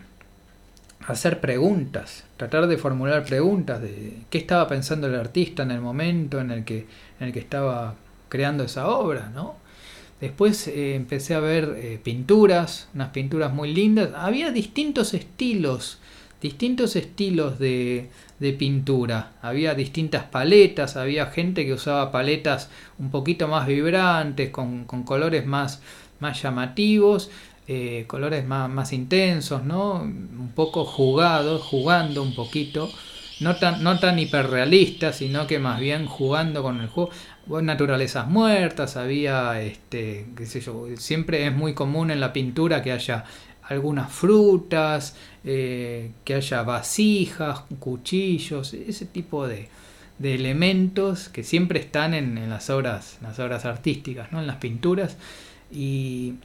hacer 1.05 1.39
preguntas, 1.41 2.23
tratar 2.37 2.65
de 2.65 2.79
formular 2.79 3.23
preguntas 3.23 3.83
de 3.83 4.17
qué 4.31 4.39
estaba 4.39 4.67
pensando 4.67 5.05
el 5.05 5.13
artista 5.13 5.61
en 5.61 5.69
el 5.69 5.81
momento 5.81 6.39
en 6.39 6.49
el 6.49 6.65
que, 6.65 6.87
en 7.19 7.27
el 7.27 7.31
que 7.33 7.39
estaba 7.39 7.93
creando 8.29 8.63
esa 8.63 8.87
obra, 8.87 9.29
¿no? 9.35 9.68
Después 10.21 10.67
eh, 10.67 10.95
empecé 10.95 11.33
a 11.33 11.39
ver 11.39 11.77
eh, 11.77 11.99
pinturas, 12.03 12.89
unas 12.93 13.09
pinturas 13.09 13.53
muy 13.53 13.73
lindas. 13.73 14.09
Había 14.15 14.51
distintos 14.51 15.13
estilos, 15.13 15.99
distintos 16.41 16.95
estilos 16.97 17.57
de, 17.57 18.09
pintura. 18.57 19.33
Había 19.41 19.75
distintas 19.75 20.25
paletas, 20.25 20.97
había 20.97 21.27
gente 21.27 21.65
que 21.65 21.73
usaba 21.73 22.11
paletas 22.11 22.69
un 22.97 23.11
poquito 23.11 23.47
más 23.47 23.67
vibrantes, 23.67 24.49
con, 24.49 24.85
colores 24.85 25.45
más, 25.45 25.81
llamativos. 26.41 27.29
Eh, 27.71 28.05
colores 28.07 28.47
más, 28.47 28.93
intensos, 28.93 29.63
¿no? 29.63 30.01
Un 30.01 30.51
poco 30.55 30.85
jugados, 30.85 31.61
jugando 31.61 32.23
un 32.23 32.33
poquito. 32.33 32.89
No 33.41 33.55
tan, 33.57 33.83
no 33.83 33.99
tan 33.99 34.17
sino 35.13 35.45
que 35.45 35.59
más 35.59 35.79
bien 35.79 36.07
jugando 36.07 36.63
con 36.63 36.81
el 36.81 36.87
juego. 36.87 37.11
Naturalezas 37.49 38.27
muertas, 38.27 38.95
había, 38.95 39.61
este, 39.61 40.27
qué 40.35 40.45
sé 40.45 40.61
yo, 40.61 40.85
siempre 40.97 41.47
es 41.47 41.53
muy 41.53 41.73
común 41.73 42.11
en 42.11 42.19
la 42.19 42.31
pintura 42.31 42.81
que 42.83 42.91
haya 42.91 43.25
algunas 43.63 44.11
frutas, 44.11 45.15
eh, 45.43 46.11
que 46.23 46.35
haya 46.35 46.63
vasijas, 46.63 47.61
cuchillos, 47.79 48.73
ese 48.73 49.05
tipo 49.05 49.47
de, 49.47 49.69
de 50.17 50.35
elementos 50.35 51.29
que 51.29 51.43
siempre 51.43 51.79
están 51.79 52.13
en, 52.13 52.37
en, 52.37 52.49
las 52.49 52.69
obras, 52.69 53.17
las 53.21 53.39
obras 53.39 53.65
artísticas, 53.65 54.31
¿no? 54.31 54.39
en 54.39 54.47
las 54.47 54.57
pinturas. 54.57 55.17
Y, 55.71 56.35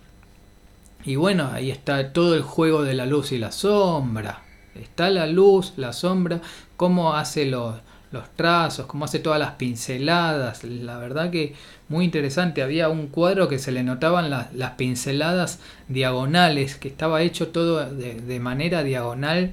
y 1.05 1.17
bueno, 1.17 1.51
ahí 1.53 1.71
está 1.71 2.13
todo 2.13 2.35
el 2.35 2.43
juego 2.43 2.83
de 2.83 2.95
la 2.95 3.07
luz 3.07 3.33
y 3.33 3.39
la 3.39 3.53
sombra. 3.53 4.43
Está 4.75 5.11
la 5.11 5.27
luz, 5.27 5.75
la 5.77 5.93
sombra, 5.93 6.41
cómo 6.77 7.15
hace 7.15 7.47
los, 7.47 7.77
los 8.15 8.31
trazos, 8.31 8.87
cómo 8.87 9.05
hace 9.05 9.19
todas 9.19 9.39
las 9.39 9.53
pinceladas. 9.53 10.65
La 10.65 10.97
verdad 10.97 11.31
que 11.31 11.55
muy 11.89 12.07
interesante. 12.07 12.63
Había 12.63 12.89
un 12.89 13.09
cuadro 13.09 13.49
que 13.49 13.59
se 13.59 13.73
le 13.73 13.83
notaban 13.83 14.31
las 14.31 14.71
pinceladas 14.73 15.61
diagonales, 15.89 16.77
que 16.77 16.89
estaba 16.89 17.21
hecho 17.21 17.49
todo 17.49 17.85
de, 17.91 18.41
manera 18.41 18.83
diagonal 18.83 19.53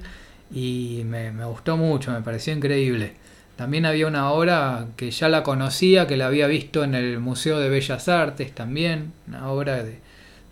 y 0.50 1.02
me, 1.04 1.30
gustó 1.44 1.76
mucho, 1.76 2.10
me 2.12 2.22
pareció 2.22 2.54
increíble. 2.54 3.12
También 3.56 3.84
había 3.84 4.06
una 4.06 4.30
obra 4.30 4.86
que 4.96 5.10
ya 5.10 5.28
la 5.28 5.42
conocía, 5.42 6.06
que 6.06 6.16
la 6.16 6.26
había 6.26 6.46
visto 6.46 6.84
en 6.84 6.94
el 6.94 7.18
Museo 7.18 7.58
de 7.58 7.68
Bellas 7.68 8.08
Artes 8.08 8.54
también, 8.54 9.12
una 9.28 9.50
obra 9.50 9.82
de, 9.82 9.98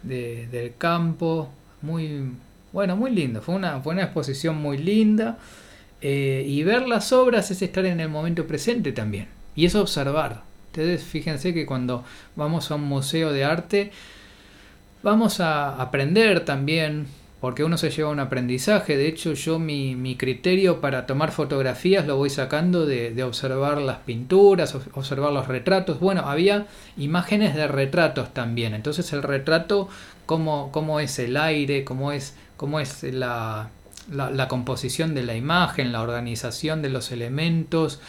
de, 0.02 0.46
del 0.48 0.76
campo, 0.76 1.48
muy 1.80 2.32
bueno, 2.72 2.94
muy 2.96 3.10
lindo, 3.10 3.40
fue 3.42 3.56
una, 3.56 3.80
fue 3.80 3.94
una 3.94 4.04
exposición 4.04 4.56
muy 4.56 4.78
linda 4.78 5.38
eh, 6.02 6.44
y 6.46 6.62
ver 6.62 6.88
las 6.88 7.12
obras 7.12 7.50
es 7.50 7.62
estar 7.62 7.84
en 7.84 8.00
el 8.00 8.08
momento 8.08 8.46
presente 8.46 8.92
también 8.92 9.28
y 9.54 9.66
es 9.66 9.74
observar. 9.74 10.42
Ustedes 10.68 11.02
fíjense 11.02 11.52
que 11.52 11.66
cuando 11.66 12.04
vamos 12.36 12.70
a 12.70 12.76
un 12.76 12.84
museo 12.84 13.32
de 13.32 13.44
arte 13.44 13.90
vamos 15.02 15.40
a 15.40 15.80
aprender 15.80 16.44
también 16.44 17.06
porque 17.40 17.64
uno 17.64 17.78
se 17.78 17.90
lleva 17.90 18.10
un 18.10 18.20
aprendizaje. 18.20 18.96
De 18.96 19.08
hecho, 19.08 19.32
yo 19.32 19.58
mi, 19.58 19.96
mi 19.96 20.16
criterio 20.16 20.80
para 20.80 21.06
tomar 21.06 21.32
fotografías 21.32 22.06
lo 22.06 22.16
voy 22.16 22.28
sacando 22.28 22.84
de, 22.84 23.12
de, 23.12 23.22
observar 23.24 23.80
las 23.80 23.98
pinturas, 23.98 24.76
observar 24.92 25.32
los 25.32 25.48
retratos. 25.48 26.00
Bueno, 26.00 26.22
había 26.26 26.66
imágenes 26.98 27.54
de 27.54 27.66
retratos 27.66 28.34
también. 28.34 28.74
Entonces 28.74 29.12
el 29.14 29.22
retrato, 29.22 29.88
cómo, 30.26 30.70
cómo 30.70 31.00
es 31.00 31.18
el 31.18 31.36
aire, 31.38 31.82
cómo 31.82 32.12
es, 32.12 32.36
cómo 32.58 32.78
es 32.78 33.02
la, 33.04 33.70
la, 34.10 34.48
composición 34.48 35.14
de 35.14 35.22
la 35.22 35.36
imagen, 35.36 35.92
la 35.92 36.02
organización 36.02 36.82
de 36.82 36.90
los 36.90 37.12
elementos. 37.12 38.00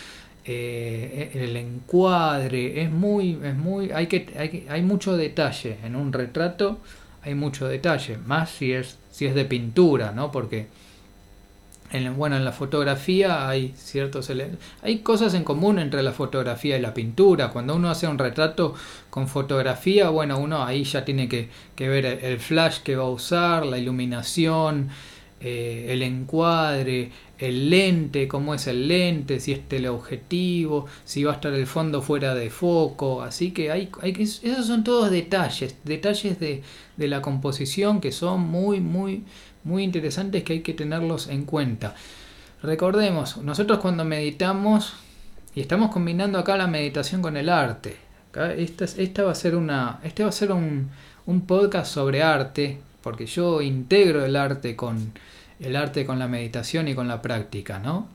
Eh, 0.44 1.32
el 1.36 1.56
encuadre 1.56 2.82
es 2.82 2.90
muy 2.90 3.38
es 3.44 3.56
muy 3.56 3.92
hay 3.92 4.08
que 4.08 4.28
hay, 4.36 4.66
hay 4.68 4.82
mucho 4.82 5.16
detalle 5.16 5.78
en 5.84 5.96
un 5.96 6.12
retrato 6.12 6.80
hay 7.22 7.36
mucho 7.36 7.68
detalle 7.68 8.18
más 8.18 8.50
si 8.50 8.74
es 8.74 8.98
si 9.12 9.28
es 9.28 9.36
de 9.36 9.46
pintura, 9.46 10.14
¿no? 10.14 10.32
Porque 10.32 10.68
en, 11.92 12.16
bueno, 12.16 12.38
en 12.38 12.46
la 12.46 12.54
fotografía 12.54 13.48
hay 13.48 13.74
ciertos 13.76 14.32
hay 14.82 15.00
cosas 15.00 15.34
en 15.34 15.44
común 15.44 15.78
entre 15.78 16.02
la 16.02 16.12
fotografía 16.12 16.78
y 16.78 16.82
la 16.82 16.94
pintura. 16.94 17.50
Cuando 17.50 17.76
uno 17.76 17.90
hace 17.90 18.08
un 18.08 18.18
retrato 18.18 18.74
con 19.10 19.28
fotografía, 19.28 20.10
bueno, 20.10 20.40
uno 20.40 20.64
ahí 20.64 20.84
ya 20.86 21.04
tiene 21.04 21.28
que 21.28 21.50
ver 21.78 22.06
el 22.06 22.40
flash 22.40 22.80
que 22.80 22.96
va 22.96 23.04
a 23.04 23.10
usar, 23.10 23.66
la 23.66 23.78
iluminación, 23.78 24.90
eh, 25.42 25.88
el 25.90 26.04
encuadre, 26.04 27.12
el 27.40 27.70
lente, 27.70 28.28
cómo 28.28 28.54
es 28.54 28.68
el 28.68 28.88
lente, 28.88 29.40
si 29.40 29.52
es 29.52 29.68
teleobjetivo, 29.68 30.86
si 31.04 31.24
va 31.24 31.32
a 31.32 31.36
estar 31.36 31.54
el 31.54 31.66
fondo 31.66 32.02
fuera 32.02 32.36
de 32.36 32.50
foco. 32.50 33.24
Así 33.24 33.52
que 33.52 33.72
hay, 33.72 33.90
hay 34.02 34.14
esos 34.22 34.68
son 34.68 34.84
todos 34.84 35.10
detalles, 35.10 35.76
detalles 35.84 36.40
de, 36.40 36.62
de 36.98 37.08
la 37.08 37.22
composición 37.22 38.02
que 38.02 38.12
son 38.12 38.42
muy, 38.42 38.80
muy, 38.80 39.24
muy 39.64 39.84
interesantes 39.84 40.44
que 40.44 40.54
hay 40.54 40.62
que 40.62 40.74
tenerlos 40.74 41.28
en 41.28 41.46
cuenta. 41.46 41.96
Recordemos, 42.62 43.38
nosotros 43.38 43.80
cuando 43.80 44.06
meditamos 44.06 44.94
y 45.56 45.62
estamos 45.62 45.92
combinando 45.92 46.38
acá 46.38 46.56
la 46.56 46.68
meditación 46.68 47.22
con 47.22 47.36
el 47.36 47.50
arte. 47.50 47.98
esta, 48.58 48.86
esta 48.86 49.24
va 49.24 49.32
a 49.32 49.36
ser 49.36 49.56
una, 49.56 50.00
este 50.04 50.24
va 50.24 50.30
a 50.30 50.34
ser 50.34 50.52
un, 50.52 50.90
un 51.26 51.42
podcast 51.42 51.92
sobre 51.92 52.24
arte, 52.24 52.80
porque 53.02 53.26
yo 53.26 53.62
integro 53.62 54.24
el 54.26 54.36
arte 54.36 54.76
con 54.76 55.14
el 55.60 55.76
arte 55.76 56.06
con 56.06 56.20
la 56.20 56.28
meditación 56.28 56.88
y 56.88 56.96
con 56.96 57.08
la 57.08 57.22
práctica, 57.22 57.80
¿no? 57.80 58.08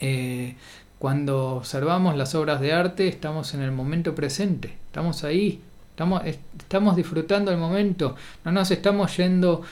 Eh, 0.00 0.56
cuando 0.98 1.56
observamos 1.56 2.16
las 2.16 2.34
obras 2.34 2.60
de 2.60 2.72
arte 2.72 3.08
estamos 3.08 3.54
en 3.54 3.62
el 3.62 3.70
momento 3.70 4.14
presente, 4.14 4.76
estamos 4.86 5.22
ahí, 5.22 5.60
estamos, 5.90 6.22
estamos 6.24 6.96
disfrutando 6.96 7.50
el 7.50 7.58
momento, 7.58 8.16
no 8.44 8.52
nos 8.52 8.70
estamos 8.70 9.16
yendo 9.16 9.62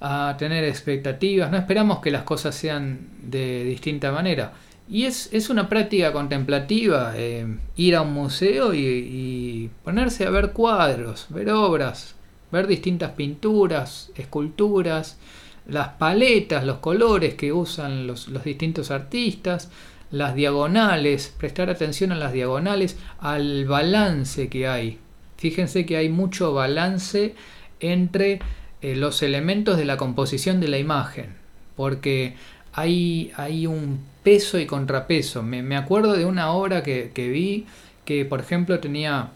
a 0.00 0.34
tener 0.38 0.64
expectativas, 0.64 1.50
no 1.50 1.56
esperamos 1.56 2.00
que 2.00 2.10
las 2.10 2.24
cosas 2.24 2.54
sean 2.54 3.08
de 3.22 3.64
distinta 3.64 4.10
manera. 4.10 4.52
Y 4.88 5.04
es, 5.04 5.32
es 5.32 5.48
una 5.48 5.68
práctica 5.68 6.12
contemplativa, 6.12 7.12
eh, 7.16 7.46
ir 7.76 7.96
a 7.96 8.02
un 8.02 8.12
museo 8.12 8.74
y, 8.74 8.78
y 8.80 9.70
ponerse 9.82 10.26
a 10.26 10.30
ver 10.30 10.52
cuadros, 10.52 11.26
ver 11.30 11.50
obras, 11.50 12.14
ver 12.54 12.68
distintas 12.68 13.10
pinturas, 13.10 14.12
esculturas, 14.14 15.18
las 15.66 15.88
paletas, 15.88 16.64
los 16.64 16.78
colores 16.78 17.34
que 17.34 17.52
usan 17.52 18.06
los, 18.06 18.30
distintos 18.44 18.92
artistas, 18.92 19.70
las 20.12 20.36
diagonales, 20.36 21.34
prestar 21.36 21.68
atención 21.68 22.12
a 22.12 22.16
las 22.16 22.32
diagonales, 22.32 22.96
al 23.18 23.64
balance 23.64 24.48
que 24.48 24.68
hay. 24.68 24.98
Fíjense 25.36 25.84
que 25.84 25.96
hay 25.96 26.08
mucho 26.08 26.54
balance 26.54 27.34
entre 27.80 28.38
eh, 28.80 28.94
los 28.94 29.22
elementos 29.22 29.76
de 29.76 29.84
la 29.84 29.96
composición 29.96 30.60
de 30.60 30.68
la 30.68 30.78
imagen, 30.78 31.34
porque 31.74 32.36
hay, 32.72 33.32
hay 33.36 33.66
un 33.66 33.98
peso 34.22 34.60
y 34.60 34.66
contrapeso. 34.66 35.42
Me, 35.42 35.62
me 35.62 35.76
acuerdo 35.76 36.12
de 36.12 36.24
una 36.24 36.52
obra 36.52 36.84
que, 36.84 37.10
que 37.12 37.28
vi 37.28 37.66
que, 38.04 38.24
por 38.24 38.38
ejemplo, 38.38 38.78
tenía 38.78 39.30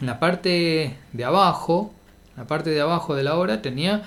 la 0.00 0.20
parte 0.20 0.94
de 1.12 1.24
abajo, 1.24 1.92
la 2.38 2.46
parte 2.46 2.70
de 2.70 2.80
abajo 2.80 3.16
de 3.16 3.24
la 3.24 3.36
obra 3.36 3.60
tenía 3.62 4.04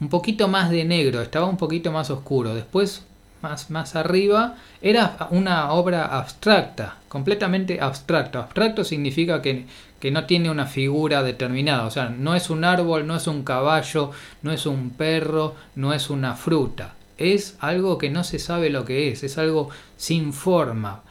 un 0.00 0.10
poquito 0.10 0.48
más 0.48 0.70
de 0.70 0.84
negro, 0.84 1.22
estaba 1.22 1.46
un 1.46 1.56
poquito 1.56 1.90
más 1.92 2.10
oscuro. 2.10 2.54
Después, 2.54 3.04
más, 3.40 3.70
más 3.70 3.96
arriba, 3.96 4.56
era 4.82 5.28
una 5.30 5.72
obra 5.72 6.04
abstracta, 6.04 6.96
completamente 7.08 7.80
abstracto. 7.80 8.38
Abstracto 8.38 8.84
significa 8.84 9.40
que, 9.40 9.64
que 9.98 10.10
no 10.10 10.26
tiene 10.26 10.50
una 10.50 10.66
figura 10.66 11.22
determinada, 11.22 11.86
o 11.86 11.90
sea, 11.90 12.10
no 12.10 12.34
es 12.34 12.50
un 12.50 12.64
árbol, 12.64 13.06
no 13.06 13.16
es 13.16 13.26
un 13.26 13.44
caballo, 13.44 14.10
no 14.42 14.52
es 14.52 14.66
un 14.66 14.90
perro, 14.90 15.54
no 15.74 15.94
es 15.94 16.10
una 16.10 16.34
fruta. 16.34 16.94
Es 17.16 17.56
algo 17.60 17.96
que 17.96 18.10
no 18.10 18.24
se 18.24 18.38
sabe 18.38 18.68
lo 18.68 18.84
que 18.84 19.10
es, 19.10 19.22
es 19.22 19.38
algo 19.38 19.70
sin 19.96 20.34
forma. 20.34 21.02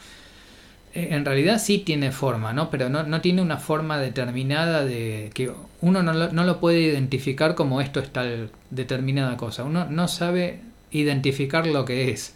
Eh, 0.93 1.09
en 1.11 1.25
realidad 1.25 1.59
sí 1.59 1.79
tiene 1.79 2.11
forma, 2.11 2.53
¿no? 2.53 2.69
Pero 2.69 2.89
no, 2.89 3.03
no 3.03 3.21
tiene 3.21 3.41
una 3.41 3.57
forma 3.57 3.97
determinada 3.99 4.85
de 4.85 5.31
que 5.33 5.51
uno 5.81 6.03
no 6.03 6.13
lo, 6.13 6.31
no 6.31 6.43
lo, 6.43 6.59
puede 6.59 6.81
identificar 6.81 7.55
como 7.55 7.81
esto 7.81 7.99
es 7.99 8.11
tal 8.11 8.49
determinada 8.69 9.37
cosa. 9.37 9.63
Uno 9.63 9.85
no 9.85 10.07
sabe 10.07 10.59
identificar 10.91 11.67
lo 11.67 11.85
que 11.85 12.11
es. 12.11 12.33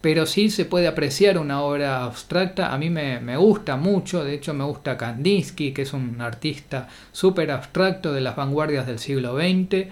Pero 0.00 0.24
sí 0.24 0.48
se 0.48 0.64
puede 0.64 0.88
apreciar 0.88 1.38
una 1.38 1.60
obra 1.60 2.04
abstracta. 2.04 2.72
A 2.72 2.78
mí 2.78 2.88
me, 2.88 3.20
me 3.20 3.36
gusta 3.36 3.76
mucho, 3.76 4.24
de 4.24 4.34
hecho 4.34 4.54
me 4.54 4.64
gusta 4.64 4.96
Kandinsky, 4.96 5.72
que 5.72 5.82
es 5.82 5.92
un 5.92 6.20
artista 6.20 6.88
súper 7.12 7.50
abstracto 7.50 8.12
de 8.12 8.22
las 8.22 8.34
vanguardias 8.34 8.86
del 8.86 8.98
siglo 8.98 9.36
XX, 9.36 9.88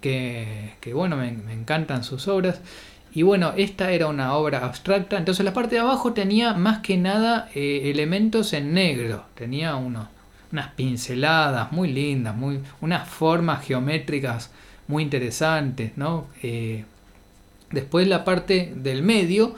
que, 0.00 0.74
que 0.80 0.94
bueno, 0.94 1.16
me, 1.16 1.28
encantan 1.52 2.04
sus 2.04 2.28
obras. 2.28 2.60
Y 3.12 3.22
bueno, 3.22 3.52
esta 3.56 3.90
era 3.90 4.06
una 4.06 4.34
obra 4.34 4.64
abstracta, 4.64 5.16
entonces 5.16 5.44
la 5.44 5.54
parte 5.54 5.74
de 5.74 5.80
abajo 5.80 6.12
tenía 6.12 6.54
más 6.54 6.80
que 6.80 6.96
nada 6.96 7.48
eh, 7.54 7.90
elementos 7.90 8.52
en 8.52 8.74
negro, 8.74 9.24
tenía 9.34 9.74
unos, 9.76 10.08
unas 10.52 10.72
pinceladas 10.72 11.72
muy 11.72 11.92
lindas, 11.92 12.34
muy, 12.34 12.60
unas 12.80 13.08
formas 13.08 13.64
geométricas 13.64 14.50
muy 14.86 15.02
interesantes, 15.02 15.92
¿no? 15.96 16.26
Eh, 16.42 16.84
Después 17.70 18.08
la 18.08 18.24
parte 18.24 18.72
del 18.74 19.02
medio 19.02 19.54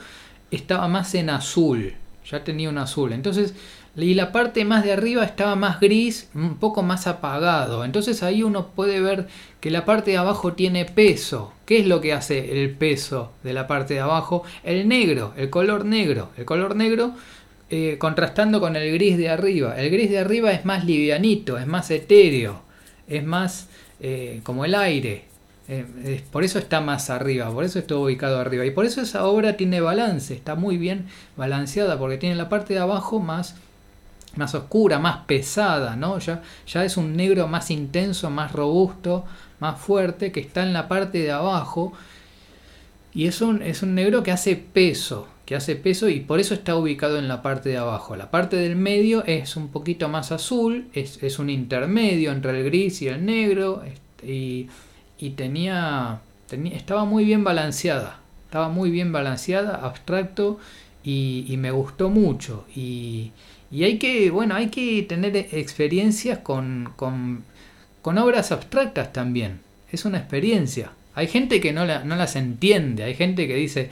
estaba 0.51 0.87
más 0.87 1.15
en 1.15 1.29
azul, 1.29 1.93
ya 2.29 2.43
tenía 2.43 2.69
un 2.69 2.77
azul. 2.77 3.13
Entonces, 3.13 3.53
y 3.95 4.13
la 4.15 4.31
parte 4.31 4.65
más 4.65 4.83
de 4.83 4.91
arriba 4.93 5.23
estaba 5.23 5.55
más 5.55 5.79
gris, 5.79 6.29
un 6.33 6.55
poco 6.55 6.81
más 6.83 7.07
apagado. 7.07 7.85
Entonces 7.85 8.21
ahí 8.23 8.43
uno 8.43 8.67
puede 8.67 8.99
ver 8.99 9.27
que 9.61 9.71
la 9.71 9.85
parte 9.85 10.11
de 10.11 10.17
abajo 10.17 10.53
tiene 10.53 10.85
peso. 10.85 11.53
¿Qué 11.65 11.79
es 11.79 11.87
lo 11.87 12.01
que 12.01 12.13
hace 12.13 12.61
el 12.61 12.71
peso 12.71 13.31
de 13.43 13.53
la 13.53 13.67
parte 13.67 13.93
de 13.93 14.01
abajo? 14.01 14.43
El 14.63 14.87
negro, 14.89 15.33
el 15.37 15.49
color 15.49 15.85
negro. 15.85 16.29
El 16.37 16.45
color 16.45 16.75
negro 16.75 17.13
eh, 17.73 17.97
contrastando 17.97 18.59
con 18.59 18.75
el 18.75 18.91
gris 18.91 19.17
de 19.17 19.29
arriba. 19.29 19.79
El 19.79 19.89
gris 19.89 20.09
de 20.09 20.19
arriba 20.19 20.51
es 20.51 20.65
más 20.65 20.83
livianito, 20.83 21.57
es 21.57 21.65
más 21.65 21.89
etéreo, 21.89 22.63
es 23.07 23.23
más 23.23 23.69
eh, 24.01 24.41
como 24.43 24.65
el 24.65 24.75
aire. 24.75 25.23
Eh, 25.69 26.21
por 26.31 26.43
eso 26.43 26.59
está 26.59 26.81
más 26.81 27.09
arriba, 27.09 27.49
por 27.49 27.63
eso 27.63 27.79
está 27.79 27.95
ubicado 27.95 28.41
arriba. 28.41 28.65
Y 28.65 28.71
por 28.71 28.85
eso 28.85 28.99
esa 28.99 29.25
obra 29.25 29.55
tiene 29.55 29.79
balance, 29.79 30.33
está 30.33 30.55
muy 30.55 30.75
bien 30.75 31.05
balanceada, 31.37 31.97
porque 31.97 32.17
tiene 32.17 32.35
la 32.35 32.49
parte 32.49 32.73
de 32.73 32.81
abajo 32.81 33.21
más 33.21 33.55
más 34.35 34.53
oscura, 34.53 34.99
más 34.99 35.25
pesada, 35.25 35.95
¿no? 35.95 36.19
Ya, 36.19 36.41
ya 36.67 36.83
es 36.83 36.97
un 36.97 37.15
negro 37.15 37.47
más 37.47 37.71
intenso, 37.71 38.29
más 38.29 38.51
robusto, 38.51 39.25
más 39.59 39.79
fuerte, 39.79 40.33
que 40.33 40.41
está 40.41 40.63
en 40.63 40.73
la 40.73 40.89
parte 40.89 41.19
de 41.19 41.31
abajo. 41.31 41.93
Y 43.13 43.27
es 43.27 43.41
un, 43.41 43.61
es 43.61 43.81
un 43.81 43.95
negro 43.95 44.23
que 44.23 44.31
hace 44.31 44.57
peso, 44.57 45.27
que 45.51 45.57
hace 45.57 45.75
peso 45.75 46.07
y 46.07 46.21
por 46.21 46.39
eso 46.39 46.53
está 46.53 46.77
ubicado 46.77 47.19
en 47.19 47.27
la 47.27 47.41
parte 47.41 47.67
de 47.67 47.77
abajo. 47.77 48.15
La 48.15 48.31
parte 48.31 48.55
del 48.55 48.77
medio 48.77 49.25
es 49.25 49.57
un 49.57 49.67
poquito 49.67 50.07
más 50.07 50.31
azul, 50.31 50.87
es, 50.93 51.39
un 51.39 51.49
intermedio 51.49 52.31
entre 52.31 52.57
el 52.57 52.63
gris 52.63 53.01
y 53.01 53.09
el 53.09 53.25
negro, 53.25 53.83
y, 54.25 54.69
y 55.19 55.31
tenía, 55.31 56.21
estaba 56.71 57.03
muy 57.03 57.25
bien 57.25 57.43
balanceada, 57.43 58.21
estaba 58.45 58.69
muy 58.69 58.91
bien 58.91 59.11
balanceada, 59.11 59.75
abstracto, 59.75 60.57
y, 61.03 61.53
me 61.57 61.71
gustó 61.71 62.09
mucho. 62.09 62.63
Y, 62.73 63.33
y 63.69 63.83
hay 63.83 63.97
que, 63.97 64.31
bueno, 64.31 64.55
hay 64.55 64.69
que 64.69 65.03
tener 65.03 65.35
experiencias 65.35 66.39
con, 66.39 66.93
con, 66.95 67.43
con 68.01 68.17
obras 68.17 68.53
abstractas 68.53 69.11
también. 69.11 69.59
Es 69.91 70.05
una 70.05 70.19
experiencia. 70.19 70.93
Hay 71.13 71.27
gente 71.27 71.59
que 71.59 71.73
no, 71.73 71.85
no 71.85 72.15
las 72.15 72.37
entiende, 72.37 73.03
hay 73.03 73.15
gente 73.15 73.49
que 73.49 73.55
dice, 73.55 73.89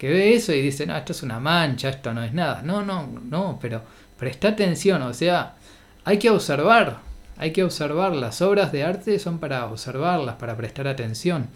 que 0.00 0.08
ve 0.08 0.34
eso 0.34 0.54
y 0.54 0.62
dice, 0.62 0.86
no, 0.86 0.96
esto 0.96 1.12
es 1.12 1.22
una 1.22 1.40
mancha, 1.40 1.90
esto 1.90 2.14
no 2.14 2.22
es 2.22 2.32
nada. 2.32 2.62
No, 2.62 2.82
no, 2.82 3.06
no, 3.22 3.58
pero 3.60 3.82
presta 4.18 4.48
atención, 4.48 5.02
o 5.02 5.12
sea, 5.12 5.56
hay 6.06 6.18
que 6.18 6.30
observar, 6.30 7.00
hay 7.36 7.52
que 7.52 7.62
observar. 7.62 8.16
Las 8.16 8.40
obras 8.40 8.72
de 8.72 8.82
arte 8.82 9.18
son 9.18 9.38
para 9.38 9.66
observarlas, 9.66 10.36
para 10.36 10.56
prestar 10.56 10.88
atención. 10.88 11.48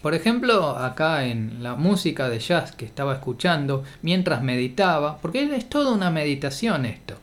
Por 0.00 0.14
ejemplo, 0.14 0.70
acá 0.78 1.26
en 1.26 1.62
la 1.62 1.74
música 1.74 2.30
de 2.30 2.38
jazz 2.38 2.72
que 2.72 2.86
estaba 2.86 3.12
escuchando 3.12 3.84
mientras 4.00 4.42
meditaba, 4.42 5.18
porque 5.18 5.42
es 5.54 5.68
toda 5.68 5.92
una 5.92 6.10
meditación 6.10 6.86
esto. 6.86 7.16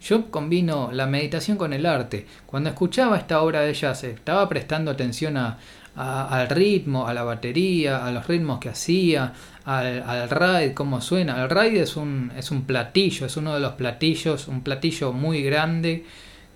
Yo 0.00 0.32
combino 0.32 0.90
la 0.90 1.06
meditación 1.06 1.56
con 1.56 1.72
el 1.72 1.86
arte. 1.86 2.26
Cuando 2.44 2.70
escuchaba 2.70 3.18
esta 3.18 3.40
obra 3.40 3.60
de 3.60 3.72
jazz, 3.72 4.02
estaba 4.02 4.48
prestando 4.48 4.90
atención 4.90 5.36
a, 5.36 5.58
al 5.98 6.48
ritmo, 6.48 7.08
a 7.08 7.14
la 7.14 7.24
batería, 7.24 8.06
a 8.06 8.10
los 8.12 8.26
ritmos 8.26 8.60
que 8.60 8.68
hacía, 8.68 9.32
al, 9.64 10.02
al 10.02 10.30
ride, 10.30 10.74
cómo 10.74 11.00
suena. 11.00 11.42
El 11.42 11.50
ride 11.50 11.82
es 11.82 11.96
un, 11.96 12.32
es 12.36 12.50
un 12.50 12.62
platillo, 12.62 13.26
es 13.26 13.36
uno 13.36 13.54
de 13.54 13.60
los 13.60 13.72
platillos, 13.72 14.48
un 14.48 14.62
platillo 14.62 15.12
muy 15.12 15.42
grande 15.42 16.04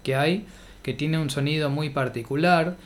que 0.02 0.14
hay, 0.14 0.46
que 0.82 0.94
tiene 0.94 1.18
un 1.18 1.30
sonido 1.30 1.70
muy 1.70 1.90
particular 1.90 2.76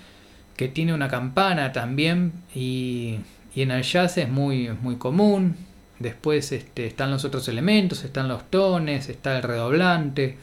que 0.56 0.68
tiene 0.68 0.94
una 0.94 1.08
campana 1.08 1.72
también 1.72 2.32
y, 2.54 3.18
en 3.54 3.70
el 3.70 3.82
jazz 3.82 4.18
es 4.18 4.28
muy, 4.28 4.68
muy 4.82 4.96
común. 4.96 5.56
Después 5.98 6.52
este, 6.52 6.86
están 6.86 7.10
los 7.10 7.24
otros 7.24 7.48
elementos, 7.48 8.04
están 8.04 8.28
los 8.28 8.50
tones, 8.50 9.08
está 9.08 9.36
el 9.36 9.42
redoblante 9.42 10.36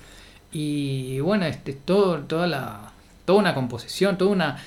y, 0.51 1.19
bueno, 1.19 1.45
este, 1.45 1.73
todo, 1.73 2.19
toda, 2.21 2.47
la, 2.47 2.92
toda 3.25 3.39
una 3.39 3.53
composición, 3.53 4.17
toda 4.17 4.31
una... 4.31 4.57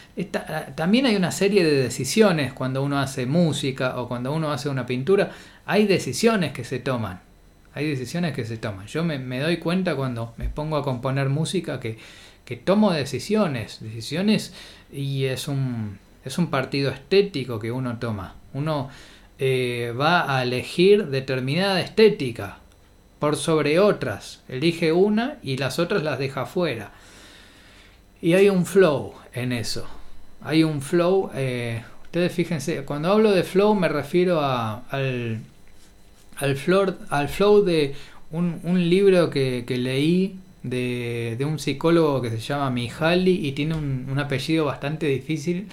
también 0.75 1.07
hay 1.07 1.17
una 1.17 1.31
serie 1.31 1.65
de 1.65 1.83
decisiones 1.83 2.53
cuando 2.53 2.83
uno 2.83 2.99
hace 2.99 3.27
música 3.27 4.01
o 4.01 4.09
cuando 4.09 4.33
uno 4.33 4.53
hace 4.53 4.69
una 4.69 4.87
pintura, 4.87 5.33
hay 5.67 5.87
decisiones 5.87 6.53
que 6.53 6.65
se 6.65 6.79
toman. 6.79 7.21
Hay 7.75 7.89
decisiones 7.89 8.35
que 8.35 8.47
se 8.47 8.57
toman. 8.57 8.87
Yo 8.87 9.05
me, 9.05 9.19
me 9.19 9.41
doy 9.41 9.59
cuenta 9.59 9.95
cuando 9.95 10.33
me 10.39 10.49
pongo 10.49 10.77
a 10.77 10.83
componer 10.83 11.29
música 11.29 11.79
que, 11.79 11.99
que 12.47 12.57
tomo 12.57 12.93
decisiones, 12.93 13.79
decisiones 13.81 14.55
y 14.91 15.25
es 15.25 15.49
un, 15.49 15.99
es 16.25 16.39
un 16.39 16.47
partido 16.47 16.91
estético 16.91 17.59
que 17.59 17.73
uno 17.73 17.99
toma. 17.99 18.37
Uno 18.55 18.89
eh, 19.39 19.93
va 19.99 20.37
a 20.37 20.43
elegir 20.43 21.09
determinada 21.09 21.81
estética 21.81 22.59
por 23.19 23.37
sobre 23.37 23.79
otras. 23.79 24.43
Elige 24.49 24.93
una 24.93 25.37
y 25.43 25.59
las 25.59 25.79
otras 25.79 26.03
las 26.03 26.19
deja 26.19 26.47
fuera. 26.47 26.93
Y 28.21 28.33
hay 28.35 28.49
un 28.49 28.67
flow 28.67 29.15
en 29.33 29.53
eso. 29.53 29.87
Hay 30.43 30.65
un 30.65 30.81
flow. 30.81 31.31
Eh, 31.35 31.83
ustedes 32.05 32.33
fíjense, 32.33 32.83
cuando 32.85 33.13
hablo 33.13 33.33
de 33.33 33.43
flow 33.43 33.75
me 33.75 33.89
refiero 33.89 34.41
a, 34.41 34.85
al, 34.91 35.41
al, 36.37 36.57
flow, 36.57 36.95
al 37.11 37.29
flow 37.29 37.65
de 37.65 37.95
un, 38.31 38.61
un 38.63 38.89
libro 38.89 39.31
que, 39.31 39.65
que 39.67 39.77
leí 39.77 40.39
de, 40.69 41.45
un 41.47 41.59
psicólogo 41.59 42.21
que 42.21 42.31
se 42.31 42.39
llama 42.39 42.71
Mihaly 42.71 43.47
y 43.47 43.53
tiene 43.53 43.75
un, 43.75 44.19
apellido 44.19 44.65
bastante 44.65 45.07
difícil 45.07 45.69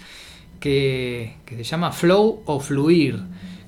que, 0.60 1.34
se 1.48 1.64
llama 1.64 1.92
Flow 1.92 2.44
o 2.46 2.60
Fluir, 2.60 3.20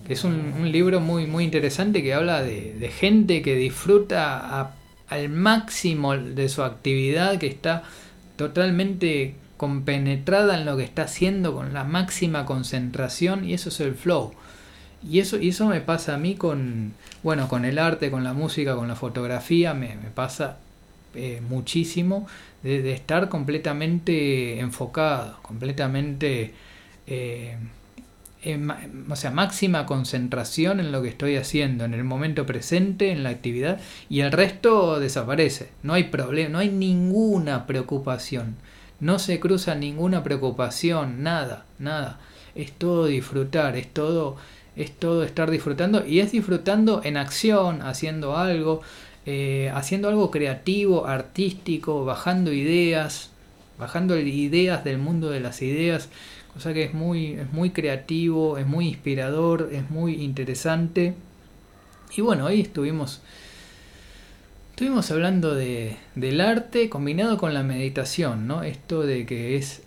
que 0.07 0.13
es 0.13 0.23
un, 0.23 0.71
libro 0.71 0.99
muy, 0.99 1.25
muy 1.25 1.43
interesante 1.43 2.03
que 2.03 2.13
habla 2.13 2.41
de, 2.41 2.91
gente 2.97 3.41
que 3.41 3.55
disfruta 3.55 4.73
al 5.07 5.29
máximo 5.29 6.15
de 6.15 6.49
su 6.49 6.63
actividad, 6.63 7.37
que 7.37 7.47
está 7.47 7.83
totalmente 8.35 9.35
compenetrada 9.57 10.57
en 10.57 10.65
lo 10.65 10.77
que 10.77 10.83
está 10.83 11.03
haciendo 11.03 11.53
con 11.53 11.73
la 11.73 11.83
máxima 11.83 12.45
concentración 12.45 13.47
y 13.47 13.53
eso 13.53 13.69
es 13.69 13.79
el 13.79 13.95
flow. 13.95 14.33
Y 15.07 15.19
eso, 15.19 15.37
y 15.37 15.49
eso 15.49 15.67
me 15.67 15.81
pasa 15.81 16.15
a 16.15 16.17
mí 16.17 16.35
con, 16.35 16.93
bueno, 17.21 17.47
con 17.47 17.63
el 17.63 17.77
arte, 17.77 18.09
con 18.09 18.23
la 18.23 18.33
música, 18.33 18.75
con 18.75 18.87
la 18.87 18.95
fotografía, 18.95 19.73
me, 19.73 19.95
me 19.95 20.09
pasa 20.09 20.57
eh, 21.17 21.41
muchísimo 21.47 22.27
de, 22.61 22.91
estar 22.91 23.29
completamente 23.29 24.59
enfocado, 24.59 25.37
completamente, 25.43 26.53
eh, 27.07 27.55
o 29.09 29.15
sea, 29.15 29.31
máxima 29.31 29.85
concentración 29.85 30.79
en 30.79 30.91
lo 30.91 31.01
que 31.01 31.09
estoy 31.09 31.35
haciendo, 31.35 31.85
en 31.85 31.93
el 31.93 32.03
momento 32.03 32.45
presente, 32.45 33.11
en 33.11 33.23
la 33.23 33.29
actividad, 33.29 33.79
y 34.09 34.19
el 34.21 34.31
resto 34.31 34.99
desaparece. 34.99 35.69
No 35.83 35.93
hay 35.93 36.05
problema, 36.05 36.49
no 36.49 36.59
hay 36.59 36.69
ninguna 36.69 37.65
preocupación, 37.65 38.55
no 38.99 39.19
se 39.19 39.39
cruza 39.39 39.75
ninguna 39.75 40.23
preocupación, 40.23 41.23
nada, 41.23 41.65
nada. 41.79 42.19
Es 42.53 42.71
todo 42.71 43.07
disfrutar, 43.07 43.75
es 43.75 43.87
todo 43.91 44.37
es 44.75 44.91
todo 44.91 45.23
estar 45.23 45.49
disfrutando 45.51 46.05
y 46.05 46.19
es 46.19 46.31
disfrutando 46.31 47.01
en 47.03 47.17
acción, 47.17 47.81
haciendo 47.81 48.37
algo, 48.37 48.81
eh, 49.25 49.71
haciendo 49.73 50.09
algo 50.09 50.31
creativo, 50.31 51.07
artístico, 51.07 52.05
bajando 52.05 52.51
ideas, 52.51 53.29
bajando 53.79 54.17
ideas 54.19 54.83
del 54.83 54.97
mundo 54.97 55.29
de 55.29 55.39
las 55.39 55.61
ideas, 55.61 56.09
cosa 56.55 56.73
que 56.73 56.83
es 56.85 56.93
muy, 56.93 57.33
es 57.33 57.51
muy 57.51 57.71
creativo, 57.71 58.57
es 58.57 58.65
muy 58.65 58.87
inspirador, 58.87 59.69
es 59.73 59.89
muy 59.91 60.23
interesante. 60.23 61.13
Y 62.15 62.21
bueno, 62.21 62.47
ahí 62.47 62.61
estuvimos, 62.61 63.21
estuvimos 64.71 65.11
hablando 65.11 65.53
de, 65.53 65.97
del 66.15 66.39
arte 66.39 66.89
combinado 66.89 67.37
con 67.37 67.53
la 67.53 67.61
meditación, 67.61 68.47
¿no? 68.47 68.63
Esto 68.63 69.01
de 69.01 69.25
que 69.25 69.57
es 69.57 69.83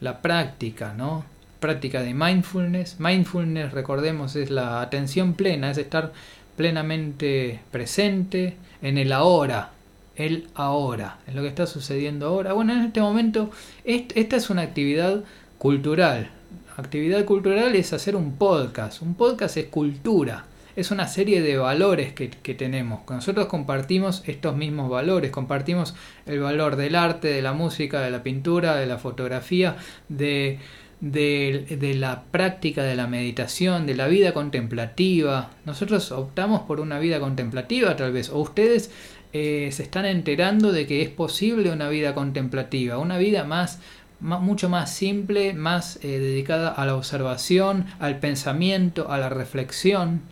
la 0.00 0.22
práctica, 0.22 0.94
¿no? 0.96 1.26
Práctica 1.60 2.00
de 2.00 2.14
mindfulness. 2.14 2.98
Mindfulness, 2.98 3.72
recordemos, 3.72 4.36
es 4.36 4.50
la 4.50 4.80
atención 4.80 5.34
plena, 5.34 5.70
es 5.70 5.76
estar 5.76 6.14
plenamente 6.56 7.60
presente 7.70 8.56
en 8.80 8.96
el 8.96 9.12
ahora, 9.12 9.72
el 10.16 10.48
ahora, 10.54 11.18
en 11.26 11.36
lo 11.36 11.42
que 11.42 11.48
está 11.48 11.66
sucediendo 11.66 12.28
ahora. 12.28 12.54
Bueno, 12.54 12.72
en 12.72 12.84
este 12.84 13.02
momento, 13.02 13.50
esta 13.84 14.36
es 14.36 14.48
una 14.48 14.62
actividad 14.62 15.24
cultural. 15.64 16.28
Actividad 16.76 17.24
cultural 17.24 17.74
es 17.74 17.94
hacer 17.94 18.16
un 18.16 18.36
podcast. 18.36 19.00
Un 19.00 19.14
podcast 19.14 19.56
es 19.56 19.64
cultura. 19.68 20.44
Es 20.76 20.90
una 20.90 21.08
serie 21.08 21.40
de 21.40 21.56
valores 21.56 22.12
que, 22.12 22.28
que 22.28 22.52
tenemos. 22.52 23.00
Nosotros 23.08 23.46
compartimos 23.46 24.22
estos 24.26 24.54
mismos 24.54 24.90
valores. 24.90 25.30
Compartimos 25.30 25.94
el 26.26 26.40
valor 26.40 26.76
del 26.76 26.94
arte, 26.94 27.28
de 27.28 27.40
la 27.40 27.54
música, 27.54 28.02
de 28.02 28.10
la 28.10 28.22
pintura, 28.22 28.76
de 28.76 28.84
la 28.84 28.98
fotografía, 28.98 29.76
de, 30.10 30.58
de, 31.00 31.94
la 31.98 32.24
práctica 32.24 32.82
de 32.82 32.94
la 32.94 33.06
meditación, 33.06 33.86
de 33.86 33.94
la 33.94 34.06
vida 34.06 34.34
contemplativa. 34.34 35.48
Nosotros 35.64 36.12
optamos 36.12 36.60
por 36.64 36.78
una 36.78 36.98
vida 36.98 37.20
contemplativa 37.20 37.96
tal 37.96 38.12
vez, 38.12 38.28
o 38.28 38.38
ustedes 38.40 38.90
eh, 39.32 39.70
se 39.72 39.82
están 39.82 40.04
enterando 40.04 40.72
de 40.72 40.86
que 40.86 41.00
es 41.00 41.08
posible 41.08 41.70
una 41.70 41.88
vida 41.88 42.14
contemplativa, 42.14 42.98
una 42.98 43.16
vida 43.16 43.44
más, 43.44 43.80
mucho 44.24 44.70
más 44.70 44.90
simple, 44.90 45.52
más 45.52 45.98
eh, 46.02 46.18
dedicada 46.18 46.70
a 46.70 46.86
la 46.86 46.96
observación, 46.96 47.86
al 48.00 48.18
pensamiento, 48.18 49.10
a 49.10 49.18
la 49.18 49.28
reflexión. 49.28 50.22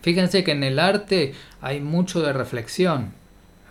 Fíjense 0.00 0.44
que 0.44 0.52
en 0.52 0.62
el 0.62 0.78
arte 0.78 1.34
hay 1.60 1.80
mucho 1.80 2.20
de 2.22 2.32
reflexión, 2.32 3.12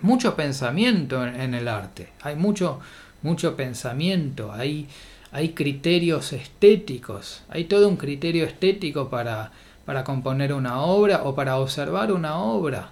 mucho 0.02 0.36
pensamiento 0.36 1.26
en, 1.26 1.54
el 1.54 1.68
arte, 1.68 2.10
hay 2.22 2.36
mucho, 2.36 2.80
mucho 3.22 3.56
pensamiento, 3.56 4.52
hay, 4.52 4.88
hay 5.32 5.50
criterios 5.50 6.34
estéticos, 6.34 7.44
hay 7.50 7.66
todo 7.66 7.88
un 7.88 7.98
criterio 7.98 8.46
estético 8.46 9.10
para, 9.10 9.52
para 9.86 10.04
componer 10.04 10.54
una 10.54 10.82
obra 10.82 11.24
o 11.24 11.34
para 11.34 11.58
observar 11.58 12.12
una 12.12 12.38
obra. 12.40 12.90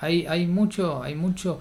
Hay, 0.00 0.26
hay 0.26 0.46
mucho, 0.46 1.02
hay 1.02 1.14
mucho 1.14 1.60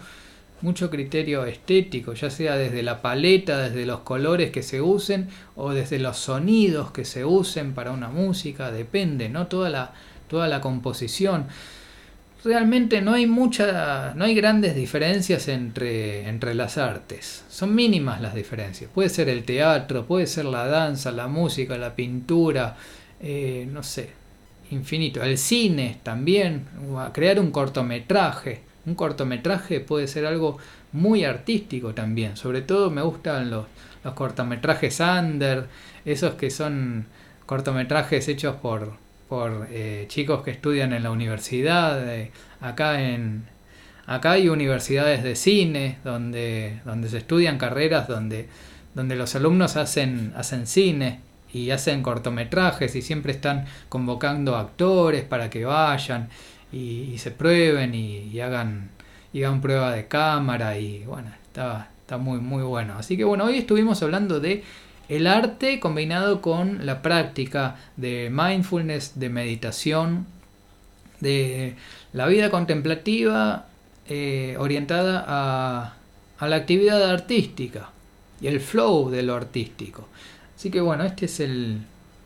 mucho 0.62 0.90
criterio 0.90 1.46
estético, 1.46 2.14
ya 2.14 2.30
sea 2.30 2.56
desde 2.56 2.84
la 2.84 3.02
paleta, 3.02 3.58
desde 3.58 3.86
los 3.86 4.02
colores 4.02 4.52
que 4.52 4.64
se 4.64 4.82
usen 4.82 5.30
o 5.56 5.72
desde 5.72 6.00
los 6.00 6.18
sonidos 6.18 6.92
que 6.92 7.06
se 7.06 7.26
usen 7.26 7.74
para 7.74 7.92
una 7.92 8.10
música, 8.10 8.72
depende, 8.72 9.30
¿no? 9.30 9.48
Toda 9.48 9.70
la, 9.70 9.94
toda 10.28 10.48
la 10.48 10.62
composición. 10.62 11.46
Realmente 12.44 13.02
no 13.02 13.14
hay 13.14 13.28
mucha, 13.28 14.14
no 14.16 14.26
hay 14.26 14.34
grandes 14.34 14.76
diferencias 14.76 15.48
entre, 15.48 16.28
entre 16.28 16.56
las 16.56 16.78
artes. 16.78 17.44
Son 17.50 17.76
mínimas 17.76 18.20
las 18.20 18.34
diferencias. 18.34 18.90
Puede 18.92 19.10
ser 19.10 19.30
el 19.30 19.44
teatro, 19.44 20.06
puede 20.08 20.26
ser 20.26 20.46
la 20.46 20.66
danza, 20.66 21.12
la 21.12 21.28
música, 21.28 21.78
la 21.78 21.96
pintura, 21.96 22.76
eh, 23.20 23.68
no 23.72 23.84
sé, 23.84 24.10
infinito. 24.72 25.22
El 25.22 25.38
cine 25.38 26.00
también, 26.02 26.66
crear 27.14 27.40
un 27.40 27.52
cortometraje 27.52 28.71
un 28.86 28.96
cortometraje 28.96 29.80
puede 29.80 30.08
ser 30.08 30.26
algo 30.26 30.58
muy 30.92 31.24
artístico 31.24 31.94
también. 31.94 32.38
Sobre 32.38 32.62
todo 32.62 32.90
me 32.90 33.02
gustan 33.02 33.50
los, 33.50 33.66
los 34.04 34.14
cortometrajes 34.14 35.00
under, 35.00 35.68
esos 36.06 36.36
que 36.36 36.50
son 36.50 37.06
cortometrajes 37.46 38.28
hechos 38.28 38.56
por, 38.56 38.94
por 39.30 39.68
eh, 39.72 40.06
chicos 40.08 40.42
que 40.44 40.52
estudian 40.52 40.94
en 40.94 41.04
la 41.04 41.12
universidad. 41.12 42.02
acá 42.60 43.02
en 43.02 43.46
acá 44.06 44.32
hay 44.32 44.50
universidades 44.50 45.24
de 45.24 45.36
cine 45.36 45.98
donde, 46.04 46.82
donde 46.86 47.10
se 47.10 47.20
estudian 47.20 47.58
carreras 47.58 48.08
donde, 48.08 48.48
donde 48.94 49.16
los 49.16 49.36
alumnos 49.36 49.78
hacen, 49.78 50.34
hacen 50.36 50.68
cine 50.68 51.22
y 51.54 51.72
hacen 51.72 52.02
cortometrajes 52.02 52.96
y 52.96 53.02
siempre 53.02 53.32
están 53.32 53.66
convocando 53.90 54.56
actores 54.56 55.24
para 55.24 55.50
que 55.50 55.66
vayan 55.66 56.30
y, 56.72 57.18
se 57.18 57.32
prueben 57.32 57.94
y, 57.96 58.40
hagan, 58.40 58.90
y 59.34 59.44
hagan 59.44 59.62
prueba 59.62 59.92
de 59.94 60.08
cámara 60.08 60.78
y 60.78 61.04
bueno, 61.06 61.30
está, 61.46 61.90
está 62.02 62.18
muy 62.18 62.40
muy 62.40 62.64
bueno. 62.64 62.96
Así 62.98 63.18
que 63.18 63.24
bueno, 63.24 63.46
hoy 63.46 63.58
estuvimos 63.58 64.02
hablando 64.04 64.40
de 64.40 64.64
el 65.10 65.28
arte 65.28 65.80
combinado 65.80 66.42
con 66.42 66.86
la 66.86 67.02
práctica 67.02 67.76
de 67.98 68.30
mindfulness, 68.32 69.20
de 69.20 69.30
meditación, 69.30 70.26
de 71.20 71.76
la 72.14 72.28
vida 72.28 72.50
contemplativa 72.50 73.66
eh, 74.08 74.56
orientada 74.58 75.24
a, 75.28 75.96
a 76.40 76.48
la 76.48 76.56
actividad 76.56 77.10
artística 77.10 77.90
y 78.40 78.48
el 78.48 78.60
flow 78.60 79.10
de 79.10 79.24
lo 79.24 79.36
artístico. 79.36 80.08
Así 80.56 80.72
que 80.72 80.82
bueno, 80.82 81.04
este 81.04 81.26
es 81.26 81.40
el, 81.40 81.82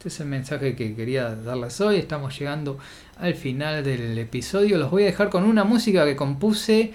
este 0.06 0.18
es 0.18 0.20
el 0.20 0.28
mensaje 0.28 0.76
que 0.76 0.94
quería 0.94 1.34
darles 1.34 1.82
hoy. 1.82 1.96
Estamos 1.96 2.38
llegando 2.38 2.78
al 3.18 3.34
final 3.34 3.84
del 3.84 4.15
episodio. 4.20 4.78
Los 4.78 4.91
voy 4.91 5.02
a 5.02 5.08
dejar 5.08 5.32
con 5.32 5.46
una 5.46 5.63
música 5.63 6.06
que 6.06 6.15
compuse. 6.15 6.91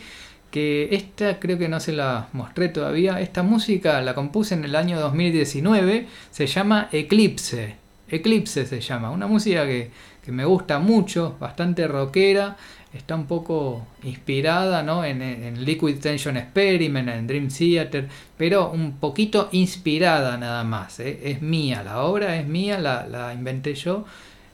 Que 0.52 0.88
esta 0.92 1.40
creo 1.40 1.58
que 1.58 1.68
no 1.68 1.80
se 1.80 1.92
la 1.92 2.28
mostré 2.32 2.68
todavía. 2.68 3.20
Esta 3.20 3.42
música 3.42 4.00
la 4.00 4.14
compuse 4.14 4.54
en 4.54 4.62
el 4.62 4.76
año 4.76 5.00
2019. 5.00 6.06
Se 6.30 6.46
llama 6.46 6.88
Eclipse. 6.92 7.74
Eclipse 8.08 8.64
se 8.64 8.80
llama. 8.80 9.10
Una 9.10 9.26
música 9.26 9.66
que, 9.66 9.90
que 10.24 10.30
me 10.30 10.44
gusta 10.44 10.78
mucho. 10.78 11.36
Bastante 11.40 11.88
rockera 11.88 12.56
está 12.92 13.14
un 13.14 13.26
poco 13.26 13.86
inspirada 14.02 14.82
¿no? 14.82 15.04
en, 15.04 15.64
Liquid 15.64 15.98
Tension 15.98 16.36
Experiment, 16.36 17.08
en 17.08 17.26
Dream 17.26 17.48
Theater, 17.48 18.08
pero 18.36 18.70
un 18.70 18.98
poquito 18.98 19.48
inspirada 19.52 20.36
nada 20.36 20.64
más. 20.64 21.00
¿eh? 21.00 21.20
Es 21.24 21.42
mía, 21.42 21.82
la 21.82 22.02
obra 22.02 22.36
es 22.36 22.46
mía, 22.46 22.78
la, 22.78 23.32
inventé 23.34 23.74
yo. 23.74 24.04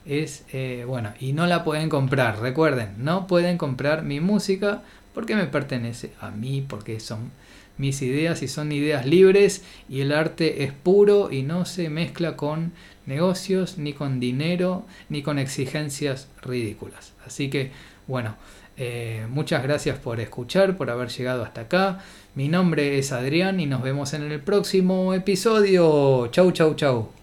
Es 0.05 0.45
eh, 0.53 0.85
bueno, 0.87 1.13
y 1.19 1.33
no 1.33 1.47
la 1.47 1.63
pueden 1.63 1.89
comprar. 1.89 2.39
Recuerden, 2.39 2.95
no 2.97 3.27
pueden 3.27 3.57
comprar 3.57 4.03
mi 4.03 4.19
música 4.19 4.81
porque 5.13 5.35
me 5.35 5.47
pertenece 5.47 6.11
a 6.21 6.29
mí, 6.29 6.63
porque 6.67 6.99
son 6.99 7.31
mis 7.77 8.01
ideas 8.01 8.41
y 8.41 8.47
son 8.47 8.71
ideas 8.71 9.05
libres 9.05 9.63
y 9.89 10.01
el 10.01 10.11
arte 10.11 10.63
es 10.63 10.71
puro 10.71 11.31
y 11.31 11.43
no 11.43 11.65
se 11.65 11.89
mezcla 11.89 12.35
con 12.35 12.71
negocios, 13.05 13.77
ni 13.77 13.93
con 13.93 14.19
dinero, 14.19 14.85
ni 15.09 15.21
con 15.21 15.39
exigencias 15.39 16.27
ridículas. 16.41 17.13
Así 17.25 17.49
que 17.49 17.71
bueno, 18.07 18.35
eh, 18.77 19.25
muchas 19.29 19.63
gracias 19.63 19.97
por 19.97 20.19
escuchar, 20.19 20.77
por 20.77 20.89
haber 20.89 21.09
llegado 21.09 21.43
hasta 21.43 21.61
acá. 21.61 21.99
Mi 22.35 22.47
nombre 22.47 22.99
es 22.99 23.11
Adrián 23.11 23.59
y 23.59 23.65
nos 23.65 23.81
vemos 23.81 24.13
en 24.13 24.23
el 24.31 24.39
próximo 24.39 25.13
episodio. 25.13 26.27
Chau, 26.27 26.51
chau, 26.51 26.75
chau. 26.75 27.16